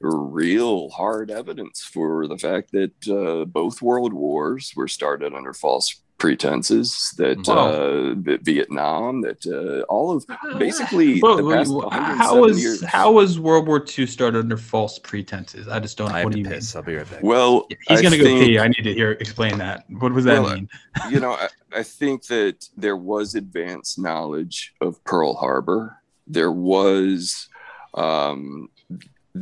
[0.00, 6.00] real hard evidence for the fact that uh, both world wars were started under false
[6.18, 7.68] pretenses that Wow.
[7.68, 10.24] uh, Vietnam, that uh, all of
[10.58, 12.84] basically But the past wh- 107 how was years.
[12.84, 15.68] how was World War II started under false pretenses?
[15.68, 16.10] I just don't.
[16.10, 16.54] I have what do to you mean?
[16.54, 16.74] piss.
[16.74, 17.22] I'll be right back.
[17.22, 18.58] well, He's I gonna go think- pee.
[18.58, 19.84] I need to hear explain that.
[19.90, 20.68] What does that Well, mean?
[21.10, 25.96] you know, I, I think that there was advanced knowledge of Pearl Harbor.
[26.26, 27.48] There was
[27.94, 28.68] um,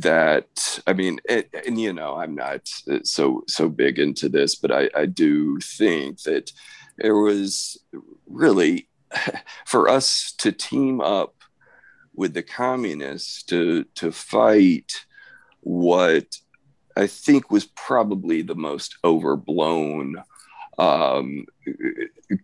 [0.01, 0.79] that.
[0.87, 2.67] I mean, and, and you know, I'm not
[3.03, 6.51] so so big into this, but I, I do think that
[6.97, 7.77] there was
[8.25, 8.87] really
[9.65, 11.35] for us to team up
[12.13, 15.05] with the communists to to fight
[15.61, 16.37] what
[16.95, 20.23] I think was probably the most overblown
[20.77, 21.45] um,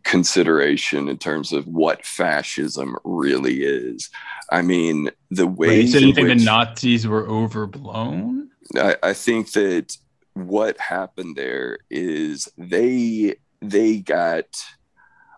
[0.03, 4.09] consideration in terms of what fascism really is.
[4.51, 5.67] I mean, the way.
[5.67, 8.49] Wait, so you think which, the Nazis were overblown?
[8.75, 9.97] I, I think that
[10.33, 14.45] what happened there is they they got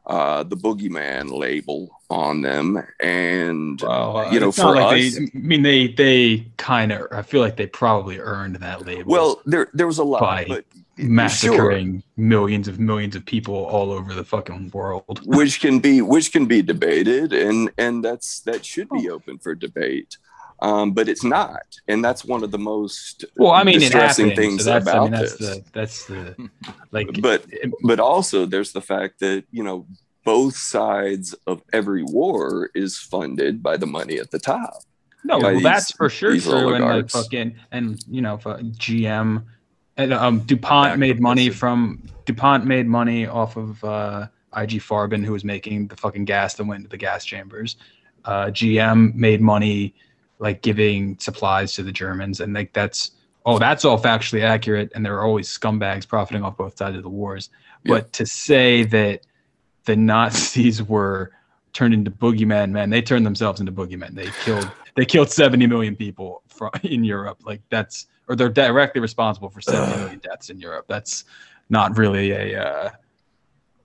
[0.06, 5.30] uh, the boogeyman label on them, and uh, you know, for like us, they, I
[5.34, 9.11] mean, they they kind of, I feel like they probably earned that label.
[9.11, 10.66] Well, there there was a lot, by but
[10.97, 12.03] massacring sure.
[12.16, 16.45] millions of millions of people all over the fucking world, which can be which can
[16.45, 19.16] be debated, and and that's that should be oh.
[19.16, 20.18] open for debate.
[20.61, 23.51] Um, but it's not, and that's one of the most well.
[23.51, 25.57] I mean, distressing happened, things so about I mean, that's this.
[25.57, 26.49] The, that's the
[26.91, 27.43] like, but
[27.84, 29.88] but also there's the fact that you know
[30.24, 34.84] both sides of every war is funded by the money at the top.
[35.24, 36.74] No, well, these, that's for sure true.
[36.74, 39.43] And like fucking, and you know, GM
[39.97, 45.32] and um, Dupont made money from Dupont made money off of uh, IG Farben, who
[45.32, 47.78] was making the fucking gas that went into the gas chambers.
[48.26, 49.93] Uh, GM made money
[50.39, 53.11] like giving supplies to the Germans, and like that's
[53.45, 54.91] oh, that's all factually accurate.
[54.95, 57.49] And there are always scumbags profiting off both sides of the wars.
[57.84, 57.95] Yeah.
[57.95, 59.21] But to say that
[59.86, 61.32] the Nazis were
[61.74, 64.14] turned into boogeymen, man, they turned themselves into boogeymen.
[64.14, 67.40] They killed they killed 70 million people from in Europe.
[67.46, 70.86] Like that's or they're directly responsible for 70 million deaths in Europe.
[70.88, 71.26] That's
[71.70, 72.90] not really a uh,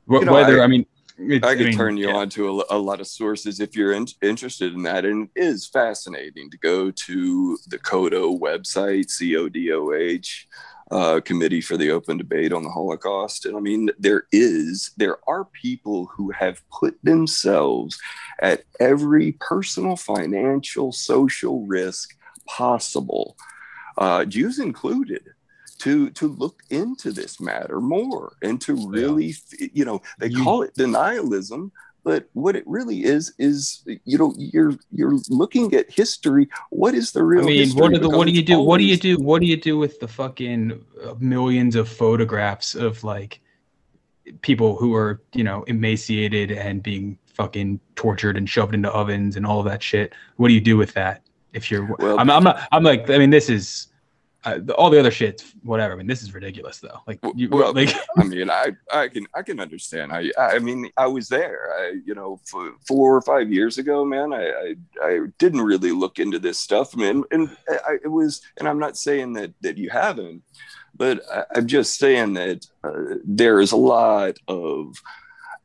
[0.07, 0.87] wh- know, whether I, I mean
[1.19, 2.17] I could I mean, turn you yeah.
[2.17, 5.05] on to a, a, lot of sources if you're in, interested in that.
[5.05, 10.47] And it is fascinating to go to the CODOH website, C O D O H,
[10.91, 13.47] uh, Committee for the Open Debate on the Holocaust.
[13.47, 17.99] And I mean, there is, there are people who have put themselves
[18.41, 22.17] at every personal, financial, social risk
[22.47, 23.37] possible,
[23.99, 25.23] uh, Jews included
[25.79, 29.69] to to look into this matter more and to really yeah.
[29.73, 31.71] you know they you, call it denialism
[32.09, 36.49] but what it really is is you know you're you're looking at history.
[36.71, 38.55] What is the real i mean what are the what do you do?
[38.55, 39.19] always, what do you do?
[39.19, 43.43] What do you do with the fucking uh, millions of photographs of like
[44.41, 49.45] people who are you know emaciated and being fucking tortured and shoved into ovens and
[49.45, 50.15] all of that shit?
[50.37, 51.21] What do you do with that
[51.53, 53.89] if you're well, I'm, I'm not i'm like i mean this is
[54.45, 55.95] uh, all the other shit, whatever.
[55.95, 57.01] I mean, this is ridiculous, though.
[57.07, 60.13] Like, you, well, like, I mean, I, I can, I can understand.
[60.13, 61.73] I, I mean, I was there.
[61.77, 62.41] I, you know,
[62.87, 64.33] four or five years ago, man.
[64.33, 68.41] I, I, I didn't really look into this stuff, I mean, and I, it was,
[68.59, 70.43] and I'm not saying that that you haven't,
[70.95, 74.95] but I, am just saying that uh, there is a lot of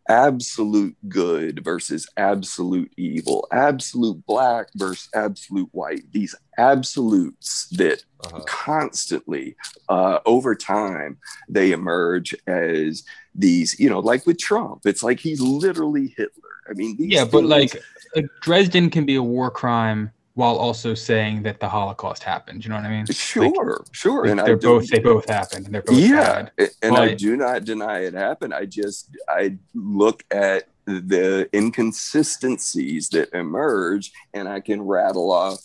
[0.09, 6.03] absolute good versus absolute evil, absolute black versus absolute white.
[6.11, 8.43] These absolutes that uh-huh.
[8.45, 9.55] constantly,
[9.89, 11.17] uh, over time,
[11.49, 13.03] they emerge as
[13.35, 16.41] these, you know, like with Trump, it's like he's literally Hitler.
[16.69, 17.81] I mean, yeah, things- but like,
[18.15, 22.63] like Dresden can be a war crime while also saying that the Holocaust happened.
[22.63, 23.05] You know what I mean?
[23.05, 24.25] Sure, like, sure.
[24.25, 26.49] And they're I both they both happened, and they're both yeah.
[26.57, 26.71] Bad.
[26.81, 28.53] And but, I do not deny it happened.
[28.53, 35.59] I just I look at the inconsistencies that emerge, and I can rattle off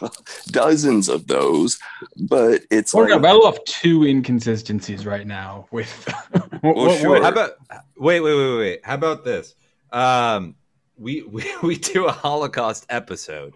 [0.46, 1.78] dozens of those.
[2.16, 5.68] But it's we're like, gonna rattle off two inconsistencies right now.
[5.70, 6.12] With
[6.62, 7.22] well, sure.
[7.22, 7.52] How about
[7.96, 8.80] wait, wait, wait, wait?
[8.84, 9.54] How about this?
[9.92, 10.56] Um,
[10.98, 13.54] we, we we do a Holocaust episode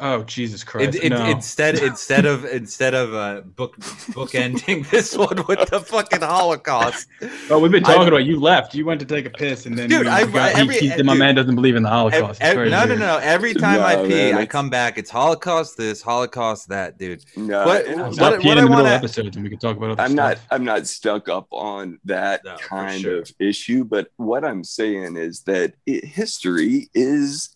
[0.00, 0.96] Oh Jesus Christ!
[0.96, 1.24] It, it, no.
[1.26, 3.76] Instead, instead of instead of uh, book
[4.12, 7.08] book ending this one with the fucking Holocaust.
[7.48, 8.74] Oh, we've been talking about you left.
[8.74, 11.02] You went to take a piss, and then dude, we, I, got, every, he, he,
[11.02, 12.40] my man doesn't believe in the Holocaust.
[12.42, 14.98] Every, no, no, no, Every time no, I pee, man, I come back.
[14.98, 17.24] It's Holocaust this, Holocaust that, dude.
[17.36, 20.00] No, but what, what, what I want to episodes, and we can talk about.
[20.00, 20.16] I'm stuff.
[20.16, 20.38] not.
[20.50, 23.20] I'm not stuck up on that no, kind sure.
[23.20, 23.84] of issue.
[23.84, 27.54] But what I'm saying is that it, history is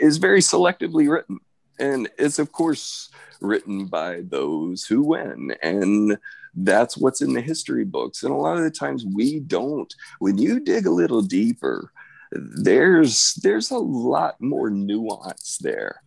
[0.00, 1.38] is very selectively written
[1.80, 3.10] and it's of course
[3.40, 6.18] written by those who win and
[6.54, 8.24] that's what's in the history books.
[8.24, 9.94] And a lot of the times we don't.
[10.18, 11.92] When you dig a little deeper
[12.32, 16.02] there's there's a lot more nuance there.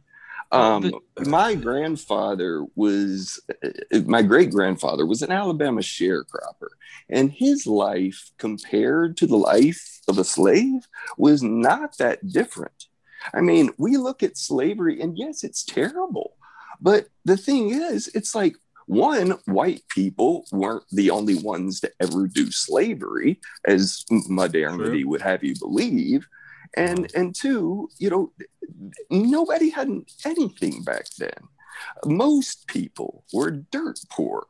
[0.52, 0.94] Um,
[1.26, 3.42] my grandfather was
[4.06, 6.68] my great grandfather was an alabama sharecropper
[7.10, 12.86] and his life compared to the life of a slave was not that different
[13.34, 16.36] I mean, we look at slavery and yes, it's terrible.
[16.82, 18.56] But the thing is, it's like
[18.88, 25.10] one, white people weren't the only ones to ever do slavery, as modernity True.
[25.10, 26.28] would have you believe.
[26.76, 27.20] and uh-huh.
[27.20, 28.32] and two, you know,
[29.10, 29.90] nobody had
[30.26, 31.32] anything back then.
[32.06, 34.46] Most people were dirt poor,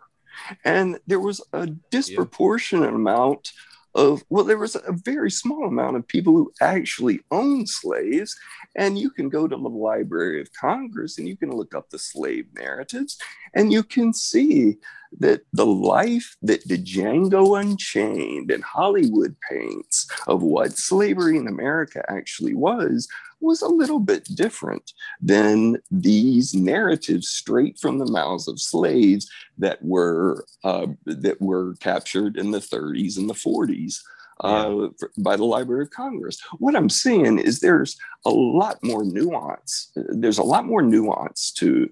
[0.64, 3.52] and there was a disproportionate amount
[3.96, 8.36] of well there was a very small amount of people who actually owned slaves
[8.76, 12.00] and you can go to the library of congress and you can look up the
[12.00, 13.18] slave narratives
[13.54, 14.78] and you can see
[15.20, 22.04] that the life that the Django Unchained and Hollywood paints of what slavery in America
[22.10, 23.08] actually was
[23.44, 29.84] was a little bit different than these narratives straight from the mouths of slaves that
[29.84, 34.00] were uh, that were captured in the 30s and the 40s
[34.42, 34.88] uh,
[35.20, 36.42] by the Library of Congress.
[36.58, 39.92] What I'm seeing is there's a lot more nuance.
[39.96, 41.90] There's a lot more nuance to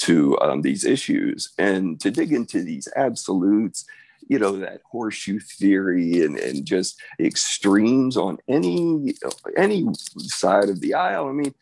[0.00, 3.84] to um, these issues and to dig into these absolutes
[4.28, 9.14] you know that horseshoe theory and, and just extremes on any
[9.56, 9.86] any
[10.18, 11.28] side of the aisle.
[11.28, 11.54] I mean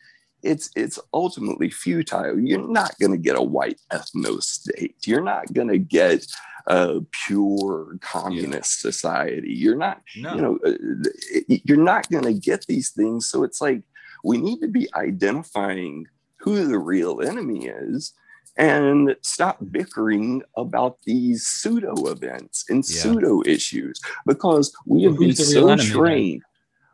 [0.43, 2.39] it's it's ultimately futile.
[2.39, 4.95] You're not going to get a white ethno state.
[5.05, 6.25] You're not going to get
[6.67, 8.91] a pure communist yeah.
[8.91, 9.53] society.
[9.53, 10.35] You're not no.
[10.35, 10.73] you know uh,
[11.47, 13.27] you're not going to get these things.
[13.27, 13.81] So it's like
[14.23, 16.07] we need to be identifying
[16.37, 18.13] who the real enemy is
[18.57, 23.01] and stop bickering about these pseudo events and yeah.
[23.01, 26.41] pseudo issues because we have been so trained.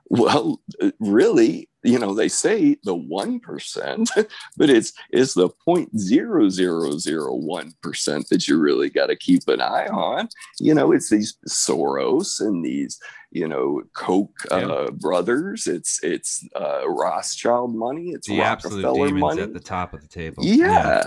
[0.09, 0.61] Well,
[0.99, 4.11] really, you know, they say the one percent,
[4.57, 9.15] but it's it's the point zero zero zero one percent that you really got to
[9.15, 10.29] keep an eye on.
[10.59, 12.99] You know, it's these Soros and these
[13.31, 14.89] you know Koch uh, yeah.
[14.91, 15.65] brothers.
[15.65, 18.09] It's it's uh, Rothschild money.
[18.09, 20.45] It's the Rockefeller money at the top of the table.
[20.45, 20.65] yeah.
[20.65, 21.03] yeah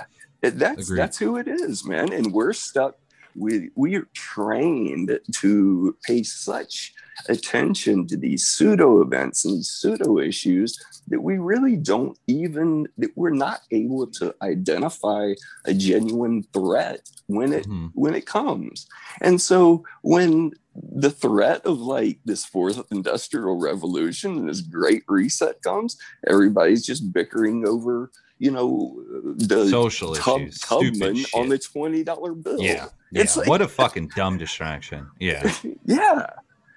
[0.50, 0.98] that's Agreed.
[0.98, 2.12] that's who it is, man.
[2.12, 2.96] And we're stuck.
[3.34, 6.94] We we are trained to pay such
[7.28, 10.78] attention to these pseudo events and pseudo issues
[11.08, 15.32] that we really don't even that we're not able to identify
[15.64, 17.86] a genuine threat when it mm-hmm.
[17.94, 18.86] when it comes.
[19.20, 25.62] And so when the threat of like this fourth industrial revolution and this great reset
[25.62, 25.96] comes,
[26.28, 29.02] everybody's just bickering over you know,
[29.36, 32.60] the social tub, issues, Tubman on the twenty dollar bill.
[32.60, 33.22] Yeah, yeah.
[33.22, 35.08] It's like, what a fucking dumb distraction.
[35.18, 35.52] Yeah,
[35.84, 36.26] yeah.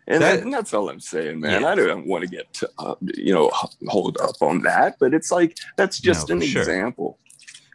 [0.08, 1.62] And, that, and, that's all I'm saying, man.
[1.62, 1.68] Yeah.
[1.68, 3.52] I don't want to get to, uh, you know
[3.88, 6.62] hold up on that, but it's like that's just no, an sure.
[6.62, 7.20] example.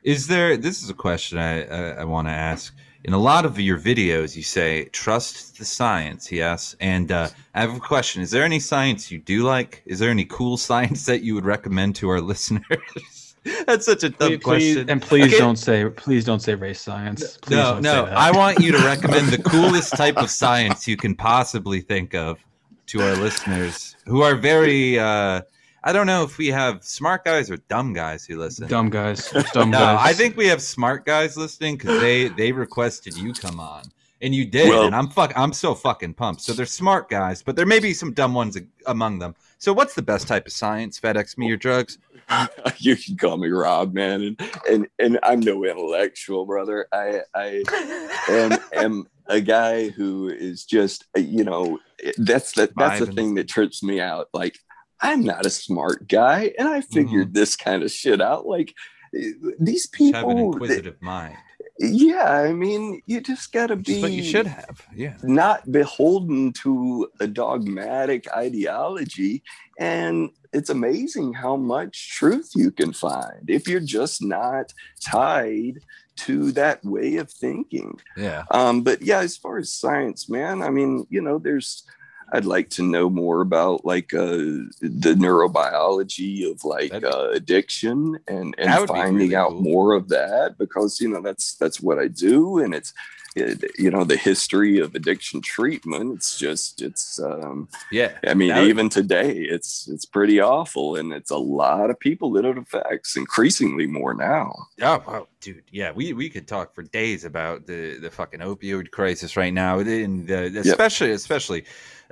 [0.03, 0.57] Is there?
[0.57, 2.75] This is a question I I, I want to ask.
[3.05, 6.33] In a lot of your videos, you say trust the science.
[6.33, 8.23] Yes, and uh, I have a question.
[8.23, 9.83] Is there any science you do like?
[9.85, 13.24] Is there any cool science that you would recommend to our listeners?
[13.67, 14.91] That's such a dumb please, question.
[14.91, 15.39] And please okay.
[15.39, 17.37] don't say please don't say race science.
[17.39, 18.05] Please no, no.
[18.07, 22.39] I want you to recommend the coolest type of science you can possibly think of
[22.87, 25.43] to our listeners who are very uh
[25.87, 28.67] I don't know if we have smart guys or dumb guys who listen.
[28.69, 29.31] Dumb guys.
[29.53, 29.99] Dumb no, guys.
[30.01, 33.85] I think we have smart guys listening because they they requested you come on.
[34.23, 35.35] And you did, well, and I'm fuck.
[35.37, 36.41] I'm so fucking pumped.
[36.41, 39.35] So they're smart guys, but there may be some dumb ones among them.
[39.59, 40.99] So what's the best type of science?
[40.99, 41.99] FedEx me your drugs.
[42.79, 46.87] you can call me Rob, man, and and and I'm no intellectual, brother.
[46.93, 47.65] I I
[48.29, 51.79] am am a guy who is just you know
[52.19, 54.29] that's the that's the thing that trips me out.
[54.33, 54.59] Like
[55.01, 57.39] I'm not a smart guy, and I figured mm-hmm.
[57.39, 58.47] this kind of shit out.
[58.47, 58.75] Like
[59.61, 61.37] these people have an inquisitive they, mind
[61.79, 65.17] yeah i mean you just gotta be you should have yeah.
[65.23, 69.43] not beholden to a dogmatic ideology
[69.79, 74.73] and it's amazing how much truth you can find if you're just not
[75.05, 75.81] tied
[76.17, 77.99] to that way of thinking.
[78.17, 78.45] Yeah.
[78.53, 81.85] Um but yeah as far as science man i mean you know there's
[82.35, 84.27] I'd like to know more about like uh,
[84.81, 89.63] the neurobiology of like uh, addiction and and finding really out cool.
[89.63, 92.93] more of that because you know that's that's what I do and it's
[93.37, 98.57] it, you know the history of addiction treatment it's just it's um yeah i mean
[98.57, 103.17] even today it's it's pretty awful and it's a lot of people that it affects
[103.17, 107.99] increasingly more now oh, oh dude yeah we we could talk for days about the
[107.99, 111.17] the fucking opioid crisis right now and the, especially yep.
[111.17, 111.65] especially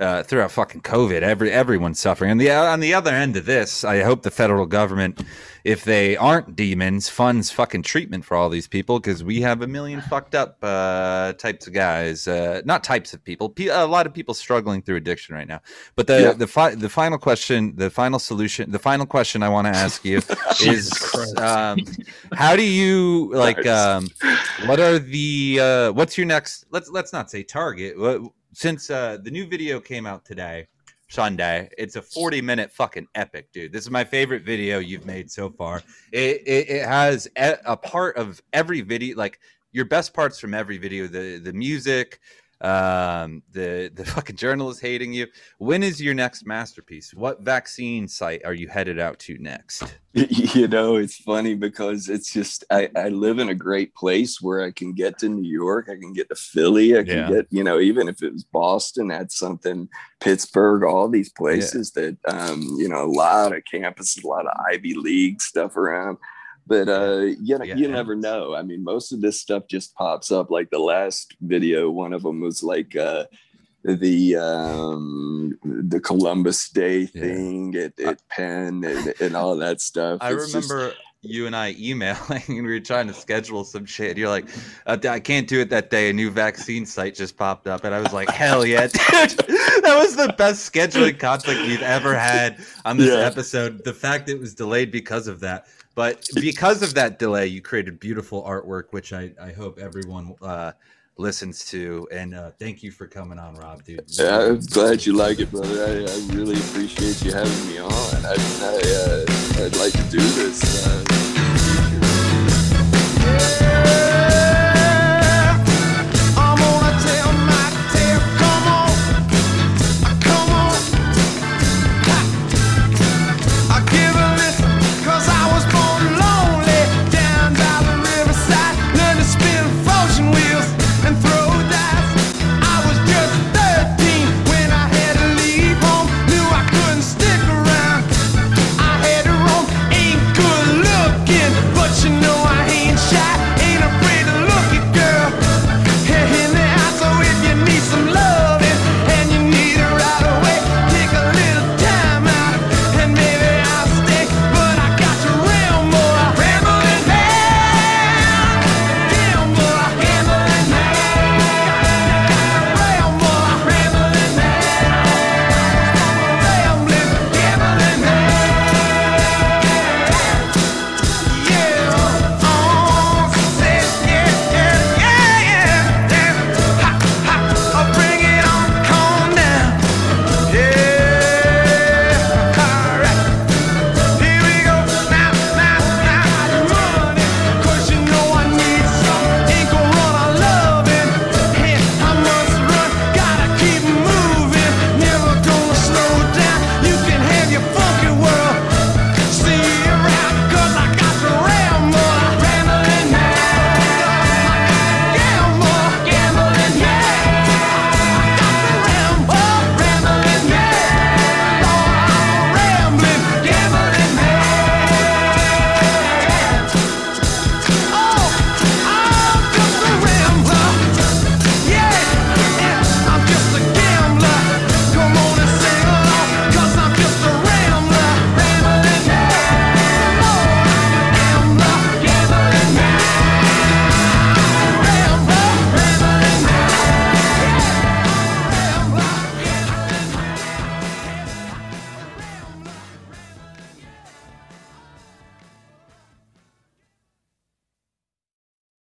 [0.03, 1.21] uh, throughout fucking COVID.
[1.21, 2.29] Every everyone's suffering.
[2.29, 5.23] And the on the other end of this, I hope the federal government,
[5.63, 9.67] if they aren't demons, funds fucking treatment for all these people because we have a
[9.67, 12.27] million fucked up uh, types of guys.
[12.27, 13.53] Uh, not types of people.
[13.57, 15.61] a lot of people struggling through addiction right now.
[15.95, 16.33] But the yeah.
[16.33, 20.03] the fi- the final question, the final solution, the final question I want to ask
[20.03, 20.17] you
[20.61, 20.91] is,
[21.37, 21.79] um,
[22.33, 23.65] how do you like?
[23.65, 24.09] Um,
[24.65, 26.65] what are the uh, what's your next?
[26.71, 27.97] Let's let's not say target.
[27.97, 28.21] What,
[28.53, 30.67] since uh, the new video came out today,
[31.09, 31.69] Sunday.
[31.77, 33.71] It's a 40 minute fucking epic, dude.
[33.71, 35.81] This is my favorite video you've made so far.
[36.11, 39.39] It, it, it has a, a part of every video, like
[39.71, 42.19] your best parts from every video, the the music,
[42.63, 45.27] um, the the fucking journalist hating you.
[45.57, 47.13] When is your next masterpiece?
[47.13, 49.83] What vaccine site are you headed out to next?
[50.13, 54.61] you know it's funny because it's just I, I live in a great place where
[54.63, 57.29] i can get to new york i can get to philly i can Yeah.
[57.29, 59.89] get you know even if it was boston that's something
[60.19, 64.55] pittsburgh all these places that um you know a lot of campuses a lot of
[64.71, 66.17] ivy league stuff around
[66.67, 69.93] but uh you know Yeah, you never know i mean most of this stuff just
[69.95, 73.25] pops up like the last video one of them was like uh
[73.83, 77.21] the um the Columbus Day Yeah.
[77.21, 80.19] thing at, at Penn and, and all that stuff.
[80.21, 80.95] I It's just- remember
[81.25, 84.09] you and I emailing and we were trying to schedule some shit.
[84.11, 84.45] And you're like,
[84.85, 86.09] uh, I can't do it that day.
[86.09, 87.85] A new vaccine site just popped up.
[87.85, 89.01] And I was like, hell yeah, dude.
[89.03, 93.19] that was the best scheduling conflict we've ever had on this Yeah.
[93.25, 93.83] episode.
[93.85, 95.67] The fact it was delayed because of that.
[95.95, 100.71] But because of that delay, you created beautiful artwork, which I, I hope everyone uh,
[101.17, 102.07] listens to.
[102.11, 104.03] And uh, thank you for coming on, Rob, dude.
[104.07, 105.85] Yeah, I'm glad you like it, brother.
[105.85, 107.91] I, I really appreciate you having me on.
[107.91, 111.42] I, I, uh, I'd like to